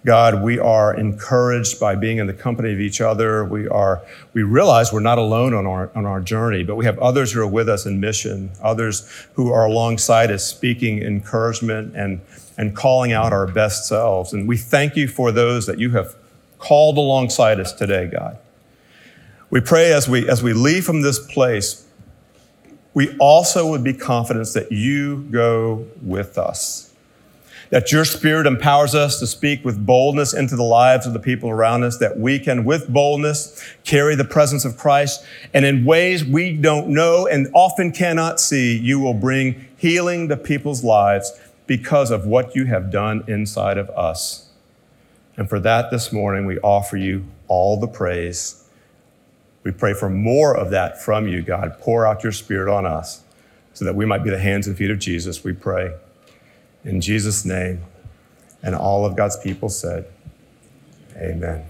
God, 0.04 0.42
we 0.42 0.58
are 0.58 0.94
encouraged 0.94 1.80
by 1.80 1.94
being 1.94 2.18
in 2.18 2.26
the 2.26 2.34
company 2.34 2.70
of 2.70 2.78
each 2.78 3.00
other. 3.00 3.46
We 3.46 3.68
are, 3.68 4.02
we 4.34 4.42
realize 4.42 4.92
we're 4.92 5.00
not 5.00 5.16
alone 5.16 5.54
on 5.54 5.66
our, 5.66 5.90
on 5.94 6.04
our 6.04 6.20
journey, 6.20 6.62
but 6.62 6.76
we 6.76 6.84
have 6.84 6.98
others 6.98 7.32
who 7.32 7.40
are 7.40 7.46
with 7.46 7.70
us 7.70 7.86
in 7.86 8.00
mission, 8.00 8.50
others 8.62 9.26
who 9.32 9.50
are 9.50 9.64
alongside 9.64 10.30
us 10.30 10.44
speaking 10.44 11.02
encouragement 11.02 11.96
and, 11.96 12.20
and 12.58 12.76
calling 12.76 13.12
out 13.12 13.32
our 13.32 13.46
best 13.46 13.86
selves. 13.86 14.34
And 14.34 14.46
we 14.46 14.58
thank 14.58 14.96
you 14.96 15.08
for 15.08 15.32
those 15.32 15.66
that 15.66 15.78
you 15.78 15.90
have 15.92 16.14
called 16.58 16.98
alongside 16.98 17.58
us 17.58 17.72
today, 17.72 18.06
God. 18.08 18.36
We 19.48 19.60
pray 19.60 19.92
as 19.92 20.06
we, 20.06 20.28
as 20.28 20.42
we 20.42 20.52
leave 20.52 20.84
from 20.84 21.00
this 21.00 21.18
place, 21.32 21.86
we 22.92 23.16
also 23.18 23.70
would 23.70 23.82
be 23.82 23.94
confident 23.94 24.52
that 24.54 24.70
you 24.70 25.22
go 25.30 25.86
with 26.02 26.36
us 26.36 26.88
that 27.70 27.92
your 27.92 28.04
spirit 28.04 28.46
empowers 28.46 28.94
us 28.94 29.18
to 29.20 29.26
speak 29.26 29.64
with 29.64 29.84
boldness 29.84 30.32
into 30.32 30.56
the 30.56 30.62
lives 30.62 31.06
of 31.06 31.12
the 31.12 31.20
people 31.20 31.50
around 31.50 31.84
us, 31.84 31.98
that 31.98 32.18
we 32.18 32.38
can, 32.38 32.64
with 32.64 32.88
boldness, 32.88 33.62
carry 33.84 34.14
the 34.14 34.24
presence 34.24 34.64
of 34.64 34.76
Christ. 34.76 35.24
And 35.52 35.64
in 35.64 35.84
ways 35.84 36.24
we 36.24 36.56
don't 36.56 36.88
know 36.88 37.26
and 37.26 37.48
often 37.54 37.92
cannot 37.92 38.40
see, 38.40 38.76
you 38.76 38.98
will 38.98 39.14
bring 39.14 39.66
healing 39.76 40.28
to 40.28 40.36
people's 40.36 40.82
lives 40.82 41.38
because 41.68 42.10
of 42.10 42.26
what 42.26 42.56
you 42.56 42.64
have 42.64 42.90
done 42.90 43.22
inside 43.28 43.78
of 43.78 43.88
us. 43.90 44.48
And 45.36 45.48
for 45.48 45.60
that, 45.60 45.92
this 45.92 46.12
morning, 46.12 46.46
we 46.46 46.58
offer 46.58 46.96
you 46.96 47.26
all 47.46 47.78
the 47.78 47.86
praise. 47.86 48.64
We 49.62 49.70
pray 49.70 49.94
for 49.94 50.10
more 50.10 50.56
of 50.56 50.70
that 50.70 51.00
from 51.00 51.28
you, 51.28 51.42
God. 51.42 51.76
Pour 51.78 52.04
out 52.04 52.24
your 52.24 52.32
spirit 52.32 52.72
on 52.72 52.86
us 52.86 53.22
so 53.74 53.84
that 53.84 53.94
we 53.94 54.06
might 54.06 54.24
be 54.24 54.30
the 54.30 54.38
hands 54.38 54.66
and 54.66 54.76
feet 54.76 54.90
of 54.90 54.98
Jesus, 54.98 55.44
we 55.44 55.52
pray. 55.52 55.94
In 56.84 57.00
Jesus' 57.00 57.44
name. 57.44 57.82
And 58.60 58.74
all 58.74 59.06
of 59.06 59.14
God's 59.14 59.36
people 59.36 59.68
said, 59.68 60.06
Amen. 61.16 61.64